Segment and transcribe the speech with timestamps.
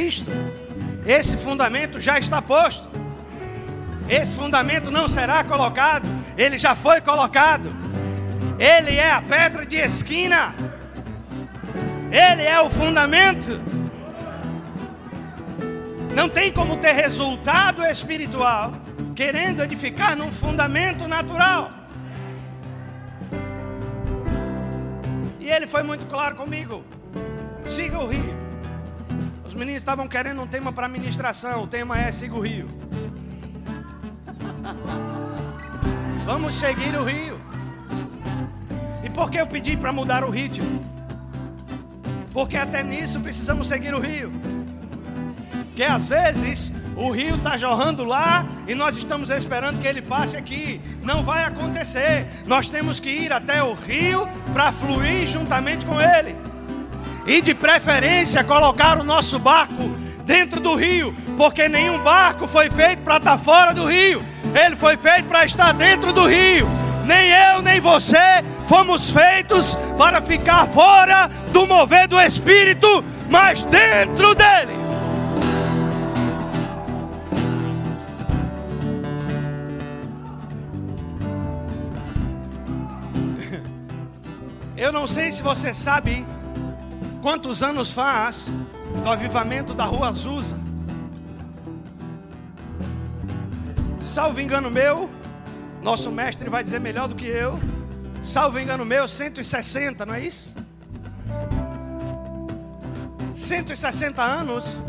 [0.00, 0.30] Cristo.
[1.06, 2.88] Esse fundamento já está posto.
[4.08, 7.70] Esse fundamento não será colocado, ele já foi colocado.
[8.58, 10.54] Ele é a pedra de esquina.
[12.10, 13.60] Ele é o fundamento.
[16.14, 18.72] Não tem como ter resultado espiritual
[19.14, 21.70] querendo edificar num fundamento natural.
[25.38, 26.82] E ele foi muito claro comigo.
[27.66, 28.39] Siga o rio.
[29.50, 31.64] Os meninos estavam querendo um tema para ministração.
[31.64, 32.68] O tema é siga o rio.
[36.24, 37.40] Vamos seguir o rio.
[39.02, 40.80] E por que eu pedi para mudar o ritmo?
[42.32, 44.30] Porque até nisso precisamos seguir o rio.
[45.74, 50.36] Que às vezes o rio está jorrando lá e nós estamos esperando que ele passe
[50.36, 50.80] aqui.
[51.02, 52.24] Não vai acontecer.
[52.46, 56.36] Nós temos que ir até o rio para fluir juntamente com ele.
[57.26, 59.90] E de preferência colocar o nosso barco
[60.24, 64.22] dentro do rio, porque nenhum barco foi feito para estar tá fora do rio.
[64.54, 66.68] Ele foi feito para estar dentro do rio.
[67.04, 74.32] Nem eu, nem você fomos feitos para ficar fora do mover do Espírito, mas dentro
[74.36, 74.78] dele.
[84.76, 86.24] Eu não sei se você sabe
[87.20, 88.50] quantos anos faz
[89.02, 90.58] do avivamento da Rua Azusa.
[94.00, 95.08] Salvo engano meu,
[95.82, 97.58] nosso mestre vai dizer melhor do que eu.
[98.22, 100.54] Salvo engano meu, 160, não é isso?
[103.32, 104.80] 160 anos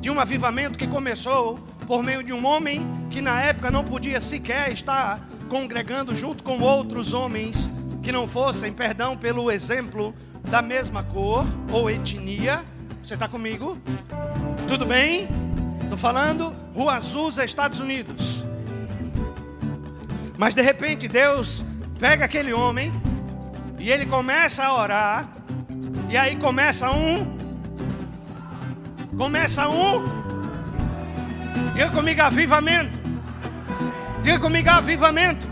[0.00, 4.20] de um avivamento que começou por meio de um homem que na época não podia
[4.20, 7.68] sequer estar congregando junto com outros homens
[8.02, 10.14] que não fossem, perdão pelo exemplo,
[10.48, 12.64] da mesma cor ou etnia.
[13.02, 13.78] Você está comigo?
[14.68, 15.28] Tudo bem?
[15.82, 18.44] Estou falando Rua Azusa, Estados Unidos.
[20.38, 21.64] Mas de repente Deus
[21.98, 22.92] pega aquele homem
[23.78, 25.28] e ele começa a orar.
[26.08, 27.38] E aí começa um.
[29.16, 30.04] Começa um.
[31.74, 32.98] Diga comigo avivamento.
[34.22, 35.49] Diga comigo avivamento.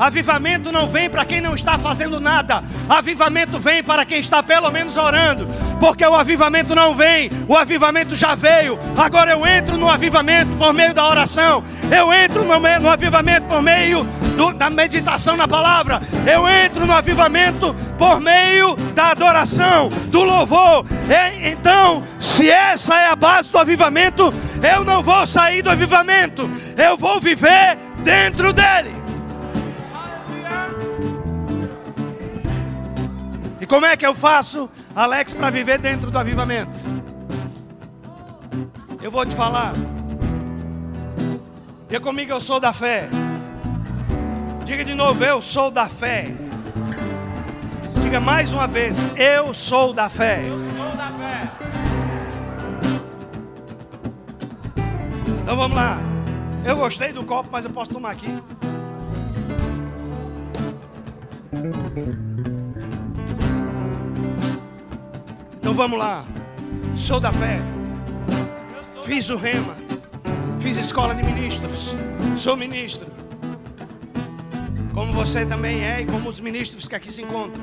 [0.00, 2.64] Avivamento não vem para quem não está fazendo nada.
[2.88, 5.46] Avivamento vem para quem está pelo menos orando.
[5.78, 8.78] Porque o avivamento não vem, o avivamento já veio.
[8.96, 11.62] Agora eu entro no avivamento por meio da oração.
[11.94, 14.04] Eu entro no, no avivamento por meio
[14.38, 16.00] do, da meditação na palavra.
[16.26, 20.86] Eu entro no avivamento por meio da adoração, do louvor.
[21.10, 24.32] E, então, se essa é a base do avivamento,
[24.62, 26.48] eu não vou sair do avivamento.
[26.74, 28.99] Eu vou viver dentro dele.
[33.70, 36.80] Como é que eu faço, Alex, para viver dentro do avivamento?
[39.00, 39.74] Eu vou te falar.
[41.88, 43.08] Diga comigo, eu sou da fé.
[44.64, 46.34] Diga de novo, eu sou da fé.
[48.02, 50.42] Diga mais uma vez, eu sou da fé.
[50.48, 51.52] Eu sou da fé.
[55.42, 55.96] Então vamos lá.
[56.64, 58.36] Eu gostei do copo, mas eu posso tomar aqui.
[65.60, 66.24] Então vamos lá.
[66.96, 67.60] Sou da fé.
[69.02, 69.76] Fiz o rema.
[70.58, 71.94] Fiz escola de ministros.
[72.34, 73.06] Sou ministro.
[74.94, 77.62] Como você também é e como os ministros que aqui se encontram.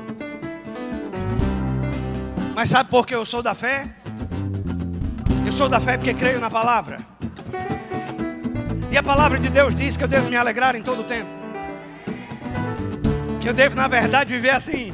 [2.54, 3.88] Mas sabe por que eu sou da fé?
[5.44, 7.00] Eu sou da fé porque creio na palavra.
[8.92, 11.30] E a palavra de Deus diz que eu devo me alegrar em todo o tempo.
[13.40, 14.92] Que eu devo, na verdade, viver assim,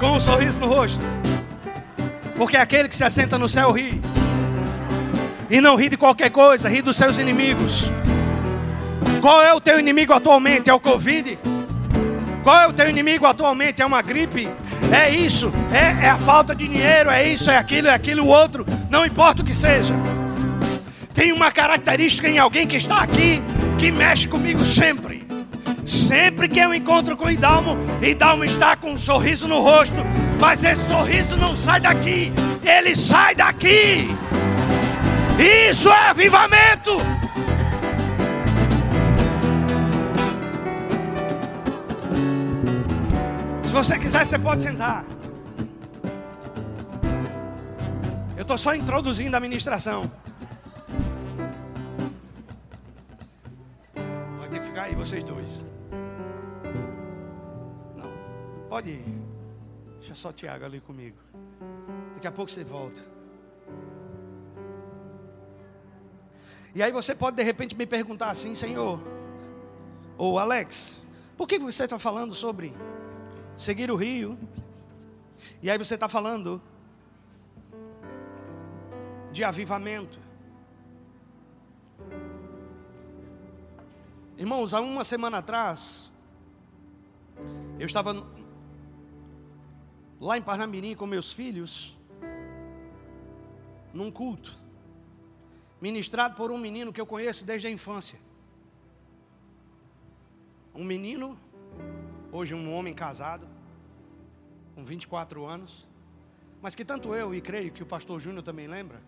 [0.00, 1.04] com um sorriso no rosto.
[2.34, 4.00] Porque aquele que se assenta no céu ri.
[5.50, 7.90] E não ri de qualquer coisa, ri dos seus inimigos.
[9.20, 10.70] Qual é o teu inimigo atualmente?
[10.70, 11.38] É o Covid?
[12.42, 13.82] Qual é o teu inimigo atualmente?
[13.82, 14.48] É uma gripe?
[14.90, 15.52] É isso?
[15.70, 17.10] É, é a falta de dinheiro?
[17.10, 17.50] É isso?
[17.50, 17.88] É aquilo?
[17.88, 18.26] É aquilo?
[18.26, 18.64] outro?
[18.88, 19.94] Não importa o que seja.
[21.12, 23.42] Tem uma característica em alguém que está aqui
[23.78, 25.19] que mexe comigo sempre.
[25.90, 29.96] Sempre que eu encontro com Idalmo, Idalmo está com um sorriso no rosto,
[30.40, 32.32] mas esse sorriso não sai daqui,
[32.62, 34.06] ele sai daqui.
[35.68, 36.92] Isso é avivamento.
[43.64, 45.04] Se você quiser, você pode sentar.
[48.36, 50.08] Eu estou só introduzindo a ministração.
[54.38, 55.64] Vai ter que ficar aí, vocês dois.
[58.70, 59.04] Pode ir.
[59.98, 61.16] Deixa só o Tiago ali comigo.
[62.14, 63.04] Daqui a pouco você volta.
[66.72, 69.02] E aí você pode de repente me perguntar assim, Senhor,
[70.16, 70.94] ou Alex,
[71.36, 72.72] por que você está falando sobre
[73.56, 74.38] seguir o rio?
[75.60, 76.62] E aí você está falando
[79.32, 80.20] de avivamento.
[84.38, 86.12] Irmãos, há uma semana atrás,
[87.80, 88.39] eu estava
[90.20, 91.96] lá em Parnamirim com meus filhos,
[93.92, 94.58] num culto,
[95.80, 98.18] ministrado por um menino que eu conheço desde a infância.
[100.74, 101.38] Um menino,
[102.30, 103.48] hoje um homem casado,
[104.74, 105.88] com 24 anos,
[106.60, 109.00] mas que tanto eu e creio que o pastor Júnior também lembra,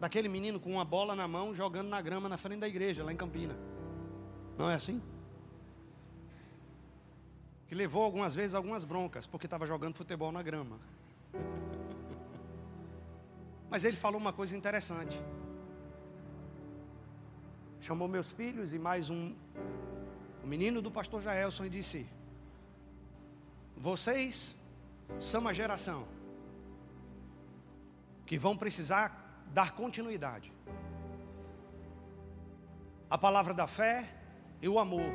[0.00, 3.12] daquele menino com uma bola na mão jogando na grama na frente da igreja, lá
[3.12, 3.54] em Campina.
[4.56, 5.00] Não é assim?
[7.74, 10.78] Que levou algumas vezes algumas broncas, porque estava jogando futebol na grama.
[13.68, 15.20] Mas ele falou uma coisa interessante.
[17.80, 19.34] Chamou meus filhos e mais um,
[20.44, 22.06] o menino do pastor Jaelson e disse:
[23.76, 24.54] Vocês
[25.18, 26.06] são uma geração
[28.24, 30.52] que vão precisar dar continuidade.
[33.10, 34.14] A palavra da fé
[34.62, 35.12] e o amor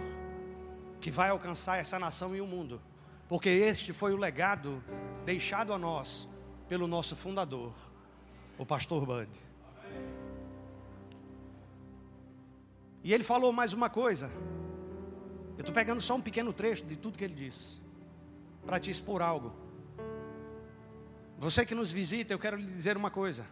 [0.99, 2.81] que vai alcançar essa nação e o mundo,
[3.27, 4.83] porque este foi o legado
[5.25, 6.27] deixado a nós
[6.67, 7.73] pelo nosso fundador,
[8.57, 9.29] o pastor Bud.
[13.03, 14.29] E ele falou mais uma coisa.
[15.57, 17.77] Eu estou pegando só um pequeno trecho de tudo que ele disse,
[18.65, 19.53] para te expor algo.
[21.37, 23.45] Você que nos visita, eu quero lhe dizer uma coisa.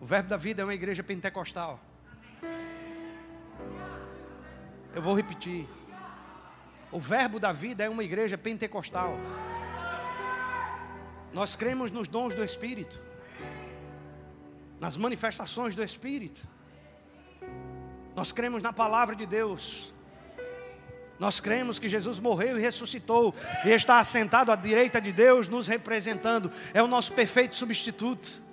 [0.00, 1.80] O Verbo da Vida é uma igreja pentecostal.
[4.94, 5.66] Eu vou repetir.
[6.92, 9.18] O Verbo da Vida é uma igreja pentecostal.
[11.32, 13.00] Nós cremos nos dons do Espírito,
[14.78, 16.46] nas manifestações do Espírito.
[18.14, 19.92] Nós cremos na palavra de Deus.
[21.18, 25.66] Nós cremos que Jesus morreu e ressuscitou e está assentado à direita de Deus, nos
[25.66, 26.52] representando.
[26.72, 28.43] É o nosso perfeito substituto.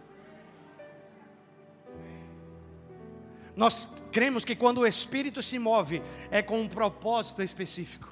[3.62, 8.10] Nós cremos que quando o Espírito se move, é com um propósito específico.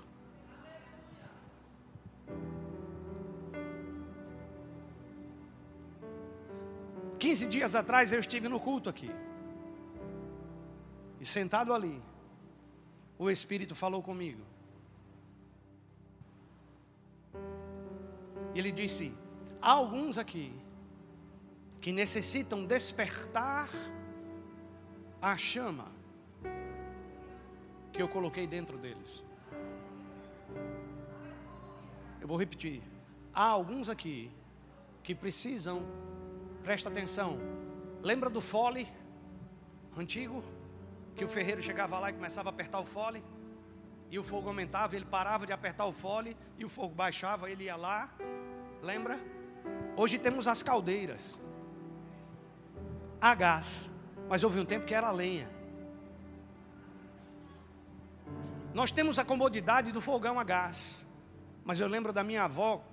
[7.18, 9.10] Quinze dias atrás eu estive no culto aqui.
[11.20, 12.00] E sentado ali,
[13.18, 14.44] o Espírito falou comigo.
[18.54, 19.12] Ele disse:
[19.60, 20.54] há alguns aqui
[21.82, 23.68] que necessitam despertar
[25.22, 25.88] a chama
[27.92, 29.24] que eu coloquei dentro deles.
[32.22, 32.82] Eu vou repetir.
[33.34, 34.32] Há alguns aqui
[35.04, 35.84] que precisam,
[36.64, 37.38] presta atenção.
[38.02, 38.88] Lembra do fole
[39.98, 40.44] antigo?
[41.16, 43.22] Que o ferreiro chegava lá e começava a apertar o fole,
[44.10, 47.66] e o fogo aumentava, ele parava de apertar o fole, e o fogo baixava, ele
[47.66, 48.10] ia lá.
[48.82, 49.20] Lembra?
[49.98, 51.40] Hoje temos as caldeiras
[53.20, 53.92] a gás.
[54.30, 55.50] Mas houve um tempo que era lenha.
[58.74, 61.04] Nós temos a comodidade do fogão a gás.
[61.66, 62.84] Mas eu lembro da minha avó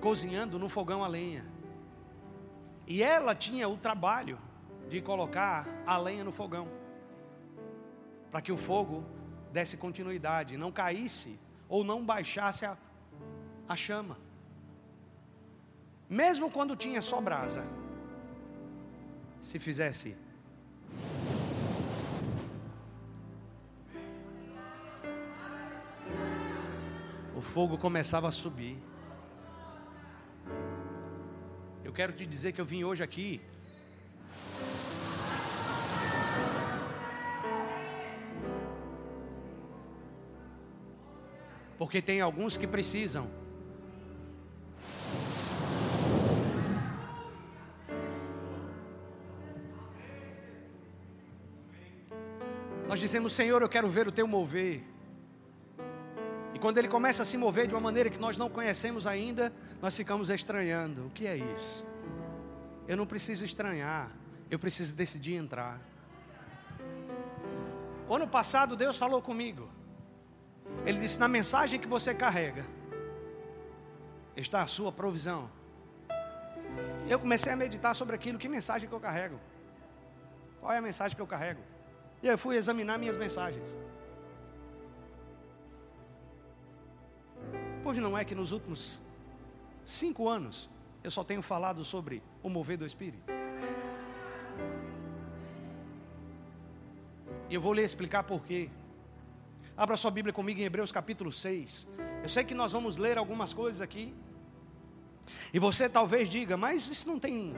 [0.00, 1.44] cozinhando no fogão a lenha.
[2.86, 4.38] E ela tinha o trabalho
[4.88, 6.68] de colocar a lenha no fogão.
[8.30, 9.04] Para que o fogo
[9.52, 12.76] desse continuidade, não caísse ou não baixasse a,
[13.68, 14.18] a chama.
[16.08, 17.64] Mesmo quando tinha só brasa,
[19.40, 20.16] se fizesse
[27.36, 28.78] o fogo começava a subir.
[31.82, 33.40] Eu quero te dizer que eu vim hoje aqui
[41.84, 43.28] porque tem alguns que precisam
[52.94, 54.80] Nós dizemos, Senhor, eu quero ver o teu mover.
[56.54, 59.52] E quando ele começa a se mover de uma maneira que nós não conhecemos ainda,
[59.82, 61.06] nós ficamos estranhando.
[61.06, 61.84] O que é isso?
[62.86, 64.12] Eu não preciso estranhar,
[64.48, 65.80] eu preciso decidir entrar.
[68.08, 69.68] O ano passado Deus falou comigo.
[70.86, 72.64] Ele disse: na mensagem que você carrega,
[74.36, 75.50] está a sua provisão.
[77.08, 79.40] Eu comecei a meditar sobre aquilo, que mensagem que eu carrego.
[80.60, 81.73] Qual é a mensagem que eu carrego?
[82.24, 83.76] E eu fui examinar minhas mensagens.
[87.82, 89.02] Pois não é que nos últimos
[89.84, 90.70] cinco anos
[91.02, 93.30] eu só tenho falado sobre o mover do Espírito?
[97.50, 98.70] E eu vou lhe explicar por quê.
[99.76, 101.86] Abra sua Bíblia comigo em Hebreus capítulo 6.
[102.22, 104.14] Eu sei que nós vamos ler algumas coisas aqui.
[105.52, 107.52] E você talvez diga, mas isso não tem.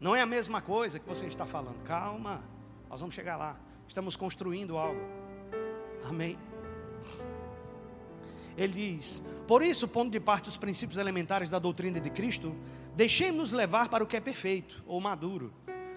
[0.00, 1.82] Não é a mesma coisa que você está falando.
[1.82, 2.42] Calma,
[2.88, 3.56] nós vamos chegar lá.
[3.86, 5.00] Estamos construindo algo.
[6.04, 6.38] Amém.
[8.56, 12.54] Ele diz: Por isso, pondo de parte os princípios elementares da doutrina de Cristo,
[12.94, 15.52] deixemos-nos levar para o que é perfeito ou maduro,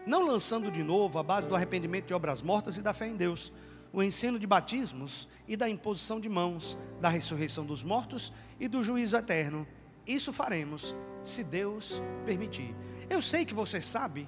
[0.06, 3.16] não lançando de novo a base do arrependimento de obras mortas e da fé em
[3.16, 3.52] Deus,
[3.94, 8.84] o ensino de batismos e da imposição de mãos, da ressurreição dos mortos e do
[8.84, 9.68] juízo eterno.
[10.06, 12.76] Isso faremos, se Deus permitir.
[13.14, 14.22] Eu sei que você sabe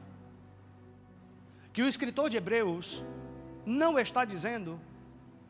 [1.72, 2.88] que o escritor de Hebreus
[3.66, 4.72] não está dizendo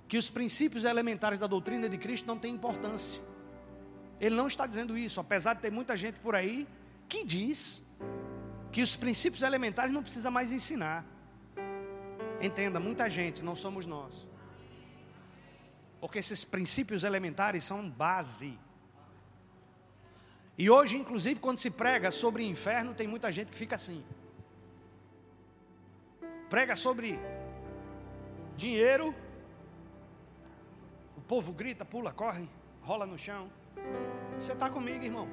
[0.08, 3.20] que os princípios elementares da doutrina de Cristo não têm importância.
[4.20, 6.68] Ele não está dizendo isso, apesar de ter muita gente por aí
[7.10, 7.82] que diz
[8.72, 11.04] que os princípios elementares não precisa mais ensinar.
[12.40, 14.28] Entenda, muita gente, não somos nós.
[16.00, 18.60] Porque esses princípios elementares são base.
[20.58, 24.04] E hoje, inclusive, quando se prega sobre inferno, tem muita gente que fica assim.
[26.50, 27.20] Prega sobre
[28.56, 29.16] dinheiro,
[31.18, 32.48] o povo grita, pula, corre,
[32.82, 33.50] rola no chão.
[34.38, 35.28] Você está comigo, irmão?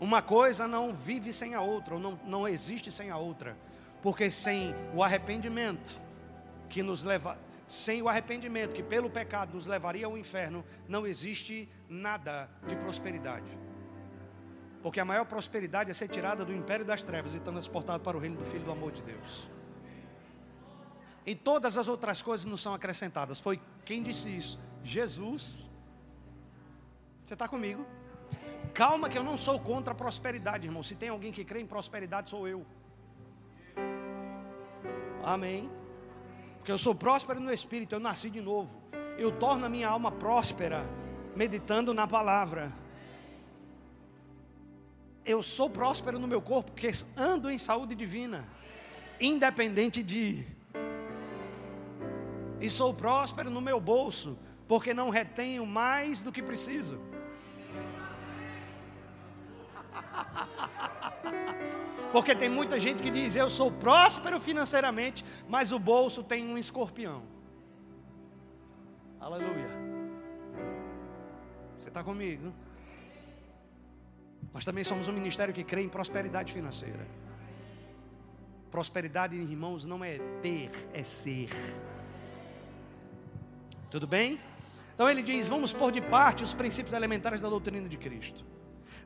[0.00, 3.56] Uma coisa não vive sem a outra, ou não, não existe sem a outra.
[4.02, 6.00] Porque sem o arrependimento
[6.68, 7.38] que nos leva,
[7.72, 13.48] sem o arrependimento que pelo pecado nos levaria ao inferno, não existe nada de prosperidade.
[14.82, 18.20] Porque a maior prosperidade é ser tirada do império das trevas e transportada para o
[18.20, 19.50] reino do Filho do amor de Deus.
[21.24, 23.40] E todas as outras coisas não são acrescentadas.
[23.40, 24.60] Foi quem disse isso?
[24.84, 25.70] Jesus.
[27.24, 27.86] Você está comigo?
[28.74, 30.82] Calma, que eu não sou contra a prosperidade, irmão.
[30.82, 32.66] Se tem alguém que crê em prosperidade, sou eu.
[35.24, 35.70] Amém.
[36.62, 38.70] Porque eu sou próspero no espírito, eu nasci de novo.
[39.18, 40.88] Eu torno a minha alma próspera,
[41.34, 42.72] meditando na palavra.
[45.24, 48.46] Eu sou próspero no meu corpo, porque ando em saúde divina,
[49.20, 50.46] independente de
[52.60, 54.38] e sou próspero no meu bolso,
[54.68, 57.00] porque não retenho mais do que preciso.
[62.12, 66.58] Porque tem muita gente que diz: Eu sou próspero financeiramente, mas o bolso tem um
[66.58, 67.22] escorpião.
[69.20, 69.68] Aleluia.
[71.78, 72.52] Você está comigo?
[74.52, 77.06] Nós também somos um ministério que crê em prosperidade financeira.
[78.70, 81.50] Prosperidade, irmãos, não é ter, é ser.
[83.90, 84.38] Tudo bem?
[84.94, 88.44] Então ele diz: vamos pôr de parte os princípios elementares da doutrina de Cristo.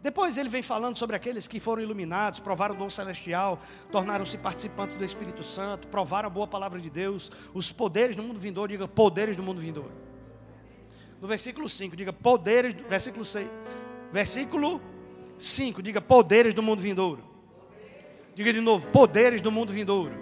[0.06, 3.58] Depois ele vem falando sobre aqueles que foram iluminados, provaram o dom celestial,
[3.90, 8.38] tornaram-se participantes do Espírito Santo, provaram a boa palavra de Deus, os poderes do mundo
[8.38, 9.90] vindouro, diga poderes do mundo vindouro.
[11.20, 13.50] No versículo 5, diga poderes, versículo 6,
[14.12, 14.80] versículo
[15.40, 17.24] 5, diga poderes do mundo vindouro.
[18.32, 20.14] Diga de novo, poderes do mundo vindouro.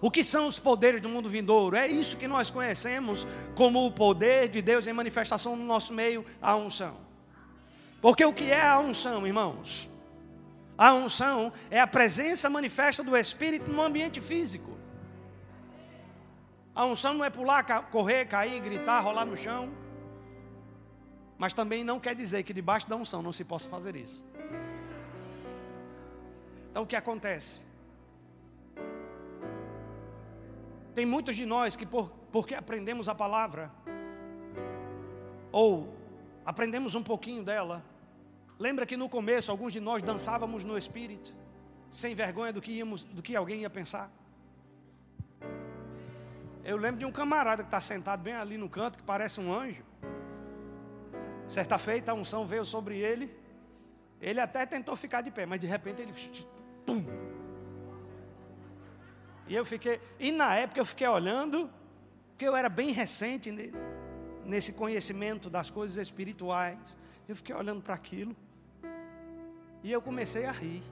[0.00, 1.74] O que são os poderes do mundo vindouro?
[1.74, 6.24] É isso que nós conhecemos como o poder de Deus em manifestação no nosso meio,
[6.40, 7.05] a unção.
[8.06, 9.90] Porque o que é a unção, irmãos?
[10.78, 14.78] A unção é a presença manifesta do Espírito no ambiente físico.
[16.72, 19.72] A unção não é pular, correr, cair, gritar, rolar no chão.
[21.36, 24.24] Mas também não quer dizer que debaixo da unção não se possa fazer isso.
[26.70, 27.64] Então o que acontece?
[30.94, 33.68] Tem muitos de nós que, por, porque aprendemos a palavra,
[35.50, 35.92] ou
[36.44, 37.84] aprendemos um pouquinho dela,
[38.58, 41.34] lembra que no começo alguns de nós dançávamos no espírito,
[41.90, 44.10] sem vergonha do que, íamos, do que alguém ia pensar.
[46.64, 49.52] Eu lembro de um camarada que está sentado bem ali no canto, que parece um
[49.52, 49.84] anjo.
[51.48, 53.32] Certa feita a unção veio sobre ele.
[54.20, 56.12] Ele até tentou ficar de pé, mas de repente ele.
[56.84, 57.04] Pum,
[59.48, 61.70] e eu fiquei, e na época eu fiquei olhando,
[62.30, 63.52] porque eu era bem recente
[64.44, 66.96] nesse conhecimento das coisas espirituais.
[67.28, 68.36] Eu fiquei olhando para aquilo.
[69.86, 70.82] E eu comecei a rir.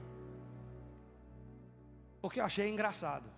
[2.21, 3.29] Porque eu achei engraçado.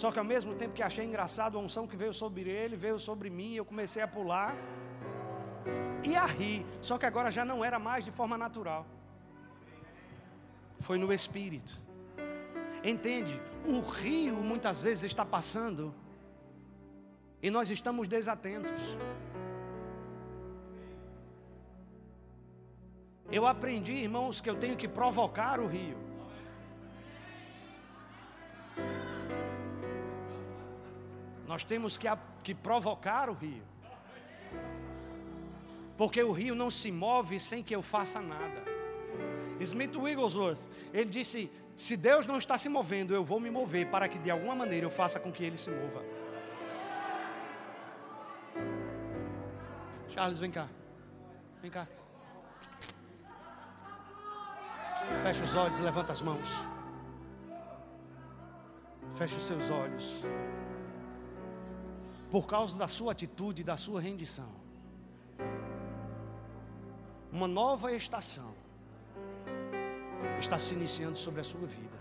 [0.00, 2.98] Só que ao mesmo tempo que achei engraçado, a unção que veio sobre ele, veio
[2.98, 4.54] sobre mim, e eu comecei a pular
[6.10, 6.66] e a rir.
[6.82, 8.84] Só que agora já não era mais de forma natural.
[10.78, 11.80] Foi no espírito.
[12.92, 13.40] Entende?
[13.66, 15.94] O rio muitas vezes está passando
[17.42, 18.94] e nós estamos desatentos.
[23.30, 25.96] Eu aprendi, irmãos, que eu tenho que provocar o rio.
[31.46, 32.06] Nós temos que,
[32.42, 33.62] que provocar o rio.
[35.96, 38.64] Porque o rio não se move sem que eu faça nada.
[39.60, 40.60] Smith Wigglesworth,
[40.92, 44.30] ele disse: se Deus não está se movendo, eu vou me mover para que de
[44.30, 46.04] alguma maneira eu faça com que ele se mova.
[50.08, 50.68] Charles, vem cá.
[51.60, 51.88] Vem cá.
[55.22, 56.48] Fecha os olhos levanta as mãos.
[59.14, 60.22] Feche os seus olhos.
[62.30, 64.48] Por causa da sua atitude e da sua rendição.
[67.30, 68.54] Uma nova estação
[70.38, 71.98] está se iniciando sobre a sua vida.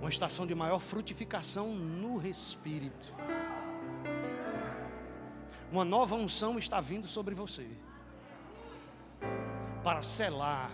[0.00, 3.14] Uma estação de maior frutificação no espírito.
[5.70, 7.68] Uma nova unção está vindo sobre você
[9.82, 10.70] para selar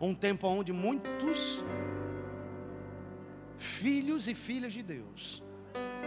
[0.00, 1.64] um tempo onde muitos
[3.56, 5.42] filhos e filhas de Deus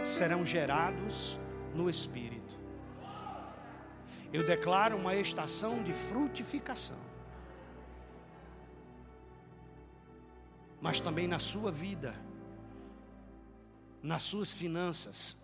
[0.04, 1.38] serão gerados
[1.74, 2.58] no Espírito.
[4.32, 6.98] Eu declaro uma estação de frutificação,
[10.80, 12.14] mas também na sua vida,
[14.00, 15.36] nas suas finanças.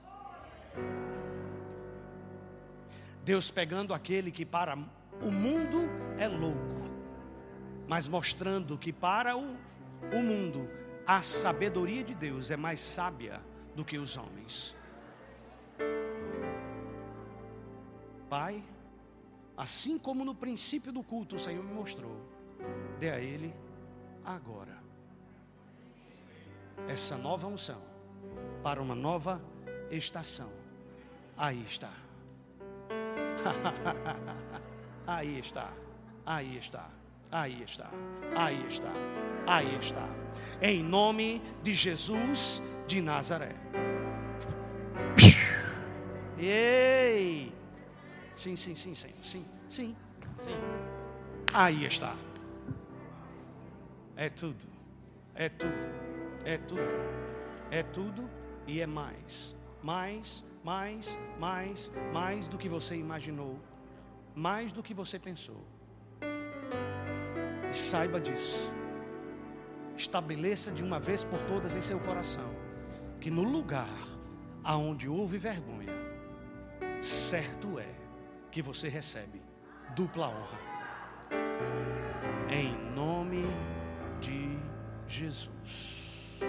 [3.24, 4.78] Deus pegando aquele que para
[5.22, 6.90] o mundo é louco,
[7.88, 9.56] mas mostrando que para o,
[10.12, 10.68] o mundo
[11.06, 13.40] a sabedoria de Deus é mais sábia
[13.74, 14.76] do que os homens.
[18.28, 18.64] Pai,
[19.56, 22.20] assim como no princípio do culto o Senhor me mostrou,
[22.98, 23.54] dê a Ele
[24.24, 24.76] agora
[26.88, 27.80] essa nova unção
[28.62, 29.40] para uma nova
[29.90, 30.50] estação.
[31.36, 31.92] Aí está.
[35.06, 35.72] Aí está.
[36.24, 36.88] Aí está.
[37.30, 37.90] Aí está.
[38.34, 38.92] Aí está.
[39.46, 40.08] Aí está.
[40.60, 43.54] Em nome de Jesus de Nazaré.
[46.38, 47.52] Ei!
[48.34, 49.96] Sim, sim, sim, sim, sim, sim,
[50.40, 50.56] sim.
[51.54, 52.14] Aí está.
[54.16, 54.66] É tudo.
[55.34, 55.72] É tudo.
[56.44, 56.80] É tudo.
[57.70, 58.28] É tudo
[58.66, 59.56] e é mais.
[59.82, 63.58] Mais, mais, mais, mais do que você imaginou
[64.36, 65.66] mais do que você pensou.
[67.70, 68.70] E saiba disso.
[69.96, 72.54] Estabeleça de uma vez por todas em seu coração
[73.18, 73.88] que no lugar
[74.62, 75.94] aonde houve vergonha,
[77.00, 77.94] certo é
[78.50, 79.40] que você recebe
[79.94, 80.58] dupla honra.
[82.50, 83.46] Em nome
[84.20, 84.58] de
[85.08, 86.40] Jesus.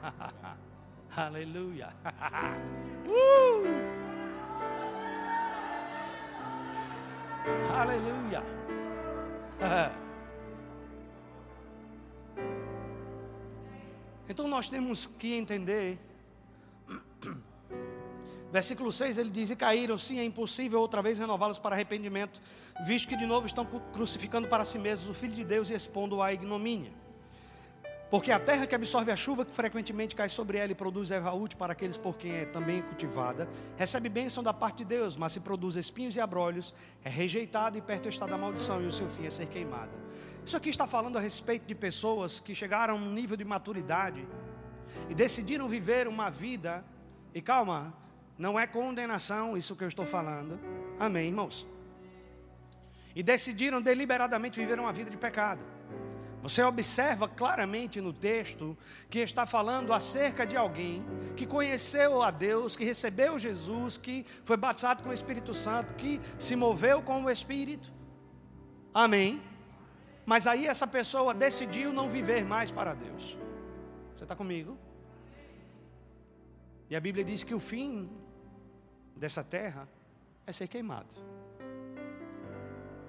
[1.16, 1.92] Aleluia.
[3.08, 3.99] uh!
[7.74, 8.42] Aleluia.
[14.30, 15.98] Então nós temos que entender.
[18.52, 22.40] Versículo 6 ele diz: E caíram, sim, é impossível outra vez renová-los para arrependimento,
[22.86, 26.22] visto que de novo estão crucificando para si mesmos o Filho de Deus e expondo-o
[26.22, 26.92] à ignomínia.
[28.10, 31.32] Porque a terra que absorve a chuva que frequentemente cai sobre ela e produz erva
[31.32, 35.32] útil para aqueles por quem é também cultivada, recebe bênção da parte de Deus, mas
[35.32, 39.08] se produz espinhos e abrolhos, é rejeitada e perto está da maldição e o seu
[39.08, 39.92] fim é ser queimada.
[40.44, 44.26] Isso aqui está falando a respeito de pessoas que chegaram a um nível de maturidade
[45.08, 46.84] e decidiram viver uma vida,
[47.32, 47.94] e calma,
[48.36, 50.58] não é condenação isso que eu estou falando,
[50.98, 51.64] amém, irmãos?
[53.14, 55.60] E decidiram deliberadamente viver uma vida de pecado.
[56.42, 58.76] Você observa claramente no texto
[59.10, 61.04] que está falando acerca de alguém
[61.36, 66.20] que conheceu a Deus, que recebeu Jesus, que foi batizado com o Espírito Santo, que
[66.38, 67.92] se moveu com o Espírito.
[68.94, 69.42] Amém.
[70.24, 73.36] Mas aí essa pessoa decidiu não viver mais para Deus.
[74.16, 74.78] Você está comigo?
[76.88, 78.10] E a Bíblia diz que o fim
[79.14, 79.86] dessa terra
[80.46, 81.14] é ser queimado,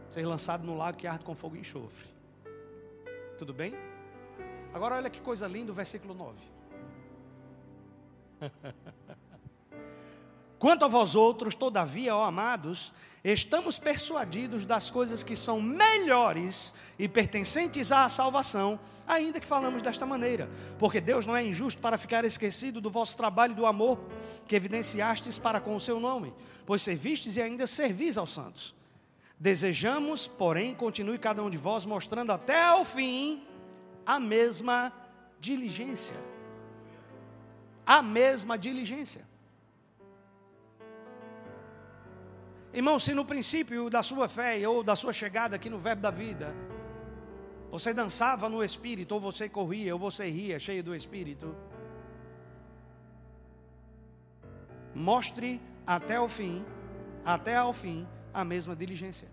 [0.09, 2.07] ser lançado no lago que arde com fogo e enxofre.
[3.41, 3.73] Tudo bem?
[4.71, 6.37] Agora olha que coisa linda o versículo 9.
[10.59, 17.09] Quanto a vós outros, todavia, ó amados, estamos persuadidos das coisas que são melhores e
[17.09, 22.23] pertencentes à salvação, ainda que falamos desta maneira, porque Deus não é injusto para ficar
[22.23, 23.99] esquecido do vosso trabalho e do amor
[24.47, 26.31] que evidenciastes para com o seu nome,
[26.63, 28.79] pois servistes e ainda servis aos santos.
[29.41, 33.43] Desejamos, porém, continue cada um de vós mostrando até ao fim
[34.05, 34.93] a mesma
[35.39, 36.15] diligência.
[37.83, 39.25] A mesma diligência.
[42.71, 46.11] Irmão, se no princípio da sua fé ou da sua chegada aqui no Verbo da
[46.11, 46.53] Vida,
[47.71, 51.55] você dançava no Espírito, ou você corria, ou você ria, cheio do Espírito,
[54.93, 56.63] mostre até o fim,
[57.25, 59.30] até ao fim, a mesma diligência.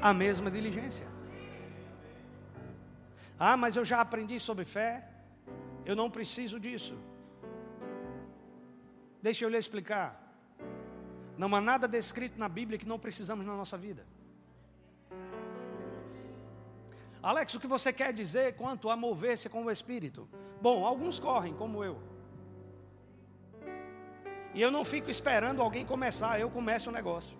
[0.00, 1.06] A mesma diligência.
[3.38, 5.08] Ah, mas eu já aprendi sobre fé,
[5.84, 6.96] eu não preciso disso.
[9.22, 10.08] Deixa eu lhe explicar.
[11.36, 14.06] Não há nada descrito na Bíblia que não precisamos na nossa vida.
[17.22, 20.28] Alex, o que você quer dizer quanto a mover-se com o Espírito?
[20.60, 21.98] Bom, alguns correm, como eu.
[24.54, 27.39] E eu não fico esperando alguém começar, eu começo o negócio.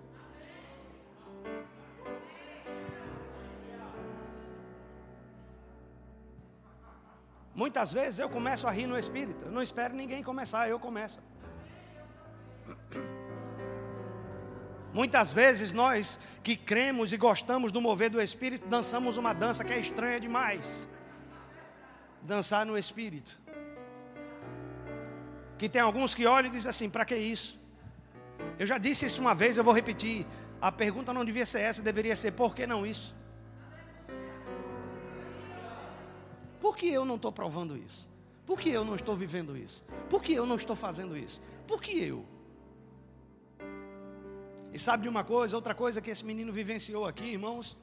[7.62, 9.44] Muitas vezes eu começo a rir no espírito.
[9.44, 11.18] Eu não espero ninguém começar, eu começo.
[14.94, 19.74] Muitas vezes nós que cremos e gostamos do mover do Espírito, dançamos uma dança que
[19.74, 20.88] é estranha demais.
[22.22, 23.38] Dançar no Espírito.
[25.58, 27.60] Que tem alguns que olham e dizem assim: para que isso?
[28.58, 30.26] Eu já disse isso uma vez, eu vou repetir.
[30.62, 33.14] A pergunta não devia ser essa, deveria ser: por que não isso?
[36.60, 38.08] Por que eu não estou provando isso?
[38.46, 39.84] Por que eu não estou vivendo isso?
[40.08, 41.40] Por que eu não estou fazendo isso?
[41.66, 42.24] Por que eu?
[44.72, 47.76] E sabe de uma coisa, outra coisa que esse menino vivenciou aqui, irmãos?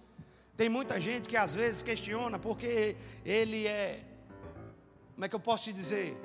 [0.56, 4.04] Tem muita gente que às vezes questiona porque ele é,
[5.14, 6.18] como é que eu posso te dizer,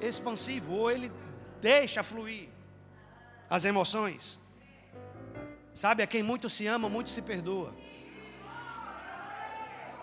[0.00, 1.12] expansivo, ou ele
[1.60, 2.48] deixa fluir
[3.48, 4.38] as emoções.
[5.74, 7.74] Sabe, a quem muito se ama, muito se perdoa.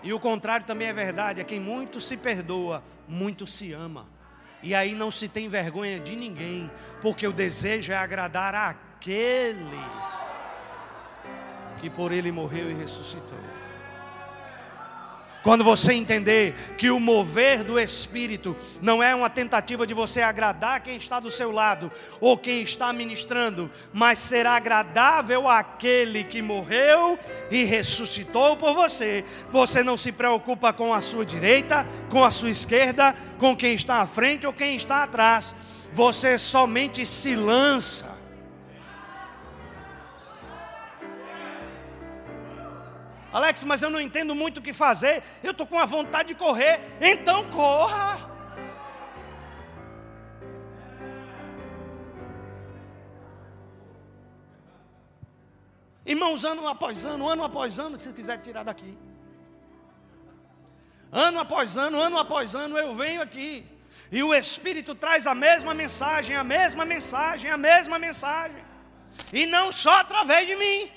[0.04, 4.06] E o contrário também é verdade, a quem muito se perdoa, muito se ama.
[4.62, 6.70] E aí não se tem vergonha de ninguém,
[7.02, 9.80] porque o desejo é agradar a aquele
[11.80, 13.38] que por ele morreu e ressuscitou.
[15.48, 20.82] Quando você entender que o mover do Espírito não é uma tentativa de você agradar
[20.82, 27.18] quem está do seu lado ou quem está ministrando, mas será agradável àquele que morreu
[27.50, 29.24] e ressuscitou por você.
[29.50, 34.02] Você não se preocupa com a sua direita, com a sua esquerda, com quem está
[34.02, 35.56] à frente ou quem está atrás.
[35.94, 38.16] Você somente se lança
[43.32, 45.24] Alex, mas eu não entendo muito o que fazer.
[45.44, 46.80] Eu estou com a vontade de correr.
[47.02, 48.38] Então corra.
[56.06, 58.98] Irmãos, ano após ano, ano após ano, se quiser tirar daqui.
[61.12, 63.66] Ano após ano, ano após ano, eu venho aqui.
[64.10, 68.63] E o Espírito traz a mesma mensagem, a mesma mensagem, a mesma mensagem.
[69.34, 70.90] E não só através de mim.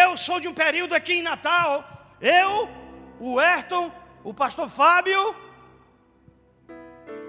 [0.00, 1.84] Eu sou de um período aqui em Natal.
[2.18, 2.66] Eu,
[3.20, 3.92] o Ayrton,
[4.24, 5.36] o pastor Fábio,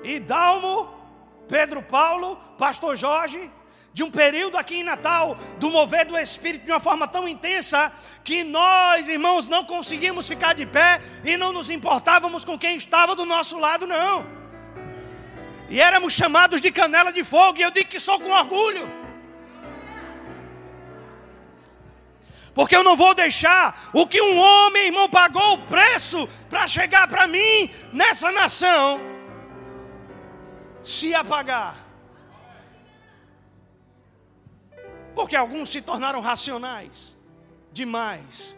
[0.01, 0.89] e Dalmo,
[1.49, 3.51] Pedro Paulo, pastor Jorge,
[3.91, 7.91] de um período aqui em Natal, do mover do Espírito de uma forma tão intensa,
[8.23, 13.13] que nós, irmãos, não conseguimos ficar de pé e não nos importávamos com quem estava
[13.13, 14.25] do nosso lado, não.
[15.69, 19.02] E éramos chamados de canela de fogo, e eu digo que sou com orgulho.
[22.53, 27.07] Porque eu não vou deixar o que um homem, irmão, pagou o preço para chegar
[27.07, 28.99] para mim nessa nação
[30.83, 31.77] se apagar.
[35.15, 37.15] Porque alguns se tornaram racionais
[37.71, 38.55] demais.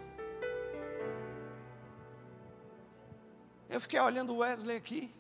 [3.70, 5.14] Eu fiquei olhando o Wesley aqui.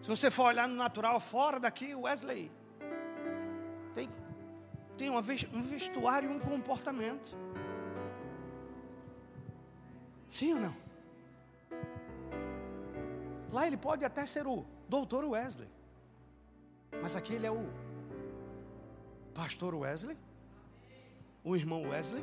[0.00, 2.50] Se você for olhar no natural, fora daqui, Wesley
[3.94, 4.08] tem
[5.00, 7.34] tem um vestuário e um comportamento.
[10.28, 10.76] Sim ou não?
[13.50, 15.68] Lá ele pode até ser o doutor Wesley,
[17.00, 17.66] mas aqui ele é o
[19.32, 20.18] pastor Wesley,
[21.42, 22.22] o irmão Wesley,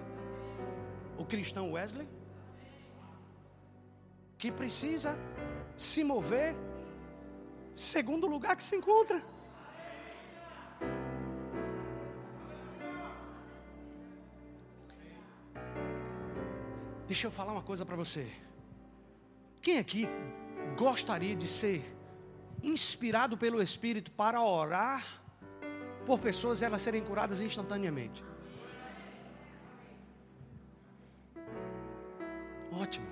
[1.17, 2.07] o cristão Wesley,
[4.37, 5.17] que precisa
[5.75, 6.53] se mover
[7.75, 9.19] segundo o lugar que se encontra.
[17.07, 18.27] Deixa eu falar uma coisa para você.
[19.61, 20.07] Quem aqui
[20.77, 21.95] gostaria de ser
[22.61, 25.21] inspirado pelo Espírito para orar
[26.05, 28.23] por pessoas e elas serem curadas instantaneamente?
[32.71, 33.07] Ótimo.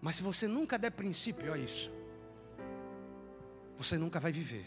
[0.00, 1.92] Mas se você nunca der princípio a isso,
[3.76, 4.66] você nunca vai viver.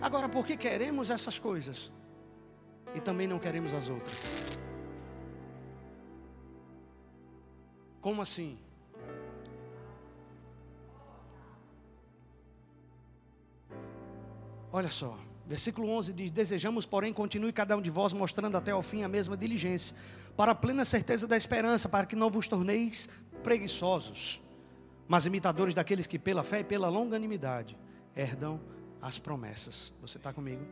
[0.00, 1.90] Agora, por que queremos essas coisas
[2.94, 4.47] e também não queremos as outras?
[8.00, 8.58] Como assim?
[14.70, 18.82] Olha só, versículo 11 diz: Desejamos, porém, continue cada um de vós mostrando até ao
[18.82, 19.96] fim a mesma diligência,
[20.36, 23.08] para a plena certeza da esperança, para que não vos torneis
[23.42, 24.40] preguiçosos,
[25.06, 27.76] mas imitadores daqueles que, pela fé e pela longanimidade,
[28.14, 28.60] herdam
[29.00, 29.92] as promessas.
[30.02, 30.62] Você está comigo?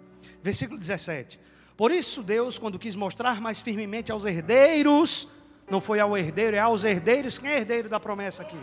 [0.43, 1.41] Versículo 17:
[1.77, 5.27] Por isso, Deus, quando quis mostrar mais firmemente aos herdeiros,
[5.71, 8.59] não foi ao herdeiro, é aos herdeiros, quem é herdeiro da promessa aqui?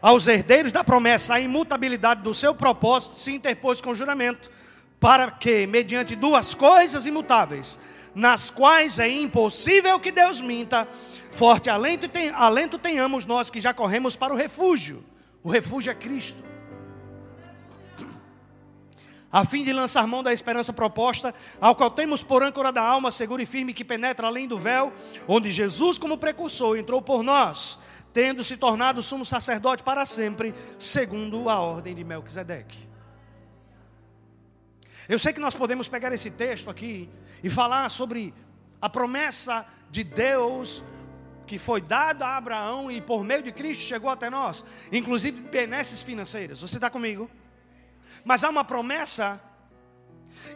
[0.00, 4.50] aos herdeiros da promessa a imutabilidade do seu propósito, se interpôs com juramento,
[5.00, 7.78] para que, mediante duas coisas imutáveis,
[8.14, 10.88] nas quais é impossível que Deus minta,
[11.32, 15.04] forte alento, tem, alento tenhamos nós que já corremos para o refúgio.
[15.42, 16.42] O refúgio é Cristo.
[19.30, 23.10] A fim de lançar mão da esperança proposta, ao qual temos por âncora da alma
[23.10, 24.92] segura e firme que penetra além do véu,
[25.26, 27.78] onde Jesus, como precursor, entrou por nós
[28.12, 32.88] tendo se tornado sumo sacerdote para sempre, segundo a ordem de Melquisedeque.
[35.08, 37.08] Eu sei que nós podemos pegar esse texto aqui
[37.42, 38.34] e falar sobre
[38.80, 40.84] a promessa de Deus
[41.46, 46.02] que foi dada a Abraão e por meio de Cristo chegou até nós, inclusive benesses
[46.02, 46.60] financeiras.
[46.60, 47.30] Você está comigo?
[48.24, 49.40] Mas há uma promessa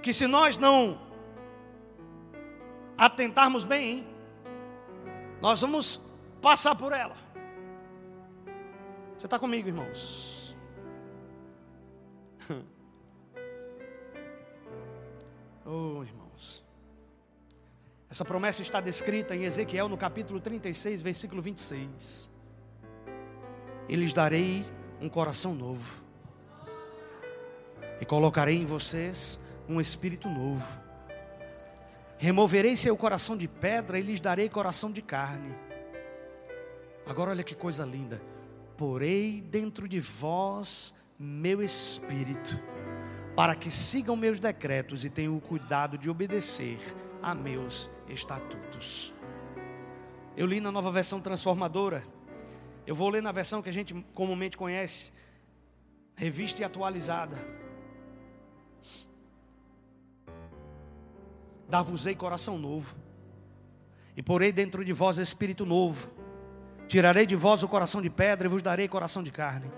[0.02, 1.00] que se nós não
[2.96, 4.06] atentarmos bem,
[5.40, 6.00] nós vamos
[6.40, 7.16] passar por ela.
[9.18, 10.56] Você está comigo, irmãos?
[15.64, 16.64] oh, irmãos.
[18.10, 22.28] Essa promessa está descrita em Ezequiel no capítulo 36, versículo 26.
[23.88, 24.66] E lhes darei
[25.00, 26.01] um coração novo,
[28.02, 30.78] e colocarei em vocês um espírito novo.
[32.18, 35.54] Removerei seu coração de pedra e lhes darei coração de carne.
[37.06, 38.20] Agora olha que coisa linda
[38.82, 42.60] porei dentro de vós meu espírito,
[43.36, 46.80] para que sigam meus decretos e tenham o cuidado de obedecer
[47.22, 49.14] a meus estatutos.
[50.36, 52.02] Eu li na nova versão transformadora,
[52.84, 55.12] eu vou ler na versão que a gente comumente conhece,
[56.16, 57.61] revista e atualizada.
[61.72, 62.94] Dar-vos-ei coração novo,
[64.14, 66.10] e porei dentro de vós espírito novo
[66.92, 69.72] Tirarei de vós o coração de pedra e vos darei coração de carne.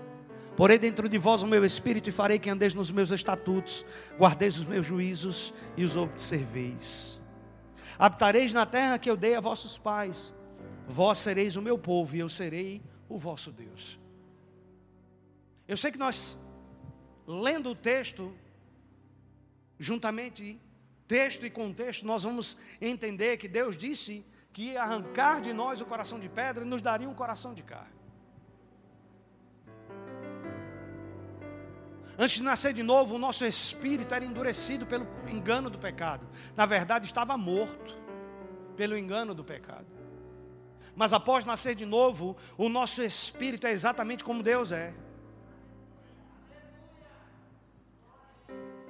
[0.57, 3.85] Porei dentro de vós o meu espírito e farei que andeis nos meus estatutos,
[4.19, 7.21] guardeis os meus juízos e os observeis.
[7.97, 10.35] Habitareis na terra que eu dei a vossos pais.
[10.89, 13.97] Vós sereis o meu povo e eu serei o vosso Deus.
[15.65, 16.37] Eu sei que nós,
[17.25, 18.35] lendo o texto,
[19.79, 20.59] juntamente
[21.07, 25.85] texto e contexto, nós vamos entender que Deus disse que ia arrancar de nós o
[25.85, 27.95] coração de pedra e nos daria um coração de carne.
[32.17, 36.25] Antes de nascer de novo, o nosso espírito era endurecido pelo engano do pecado.
[36.55, 37.97] Na verdade, estava morto
[38.77, 39.85] pelo engano do pecado.
[40.95, 44.93] Mas após nascer de novo, o nosso espírito é exatamente como Deus é.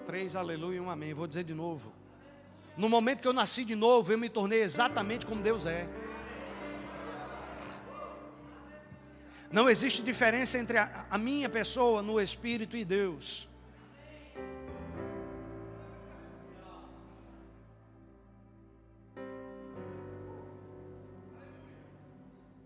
[0.05, 1.15] Três aleluia e um amém.
[1.15, 1.94] Vou dizer de novo.
[2.77, 5.87] No momento que eu nasci de novo, eu me tornei exatamente como Deus é.
[9.51, 13.47] Não existe diferença entre a, a minha pessoa no Espírito e Deus.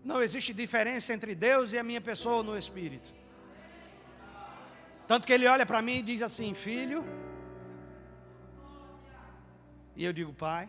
[0.02, 3.14] Não existe diferença entre Deus e a minha pessoa no Espírito.
[5.06, 7.04] Tanto que ele olha para mim e diz assim: Filho,
[10.00, 10.66] e eu digo, Pai.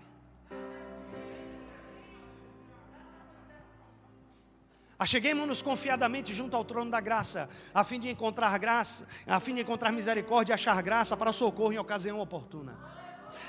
[4.99, 9.61] Acheguemos-nos confiadamente junto ao trono da graça, a fim de encontrar graça, a fim de
[9.61, 12.77] encontrar misericórdia e achar graça para socorro em ocasião oportuna.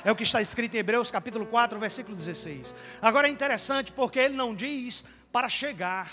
[0.04, 2.72] É o que está escrito em Hebreus capítulo 4, versículo 16.
[3.02, 6.12] Agora é interessante porque ele não diz para chegar.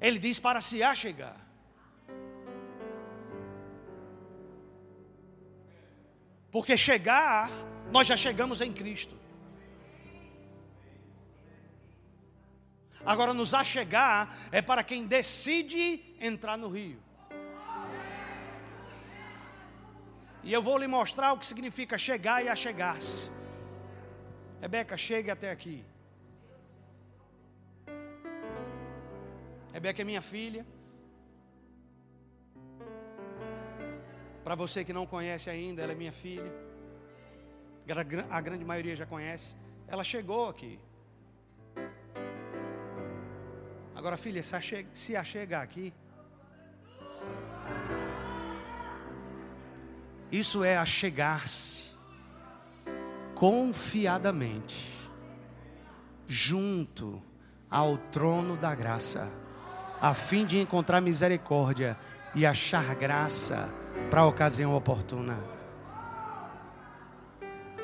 [0.00, 1.47] Ele diz para se achegar.
[6.50, 7.50] Porque chegar,
[7.90, 9.16] nós já chegamos em Cristo.
[13.04, 17.00] Agora, nos achegar é para quem decide entrar no rio.
[20.42, 23.30] E eu vou lhe mostrar o que significa chegar e achegar-se.
[24.60, 25.84] Rebeca, chegue até aqui.
[29.72, 30.66] Rebeca é minha filha.
[34.48, 36.50] Para você que não conhece ainda, ela é minha filha.
[38.30, 39.54] A grande maioria já conhece.
[39.86, 40.80] Ela chegou aqui.
[43.94, 45.92] Agora, filha, se a chegar aqui,
[50.32, 51.94] isso é achegar-se
[53.34, 55.10] confiadamente
[56.26, 57.22] junto
[57.70, 59.30] ao trono da graça,
[60.00, 61.98] a fim de encontrar misericórdia
[62.38, 63.68] e achar graça
[64.08, 65.36] para a ocasião oportuna.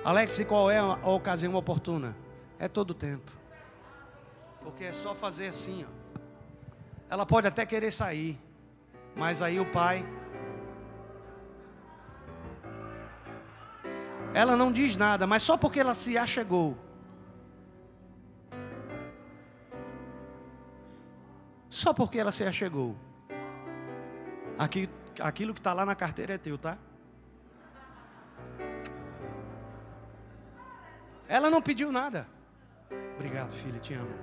[0.04, 2.16] Alex, e qual é a ocasião oportuna?
[2.56, 3.32] É todo o tempo.
[4.62, 6.20] Porque é só fazer assim, ó.
[7.10, 8.40] Ela pode até querer sair,
[9.16, 10.06] mas aí o pai
[14.32, 16.76] Ela não diz nada, mas só porque ela se achegou.
[21.70, 22.96] Só porque ela se achegou.
[24.58, 24.88] Aqui,
[25.20, 26.78] aquilo que está lá na carteira é teu, tá?
[31.28, 32.28] Ela não pediu nada.
[33.16, 34.14] Obrigado, filha, te amo.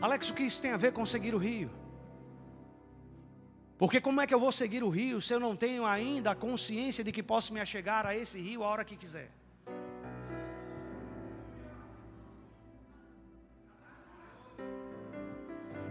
[0.00, 1.70] Alex, o que isso tem a ver com seguir o rio?
[3.78, 6.34] Porque como é que eu vou seguir o rio se eu não tenho ainda a
[6.34, 9.30] consciência de que posso me achegar a esse rio a hora que quiser?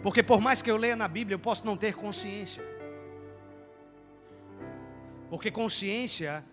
[0.04, 2.62] Porque por mais que eu leia na Bíblia, eu posso não ter consciência.
[5.30, 6.44] Porque consciência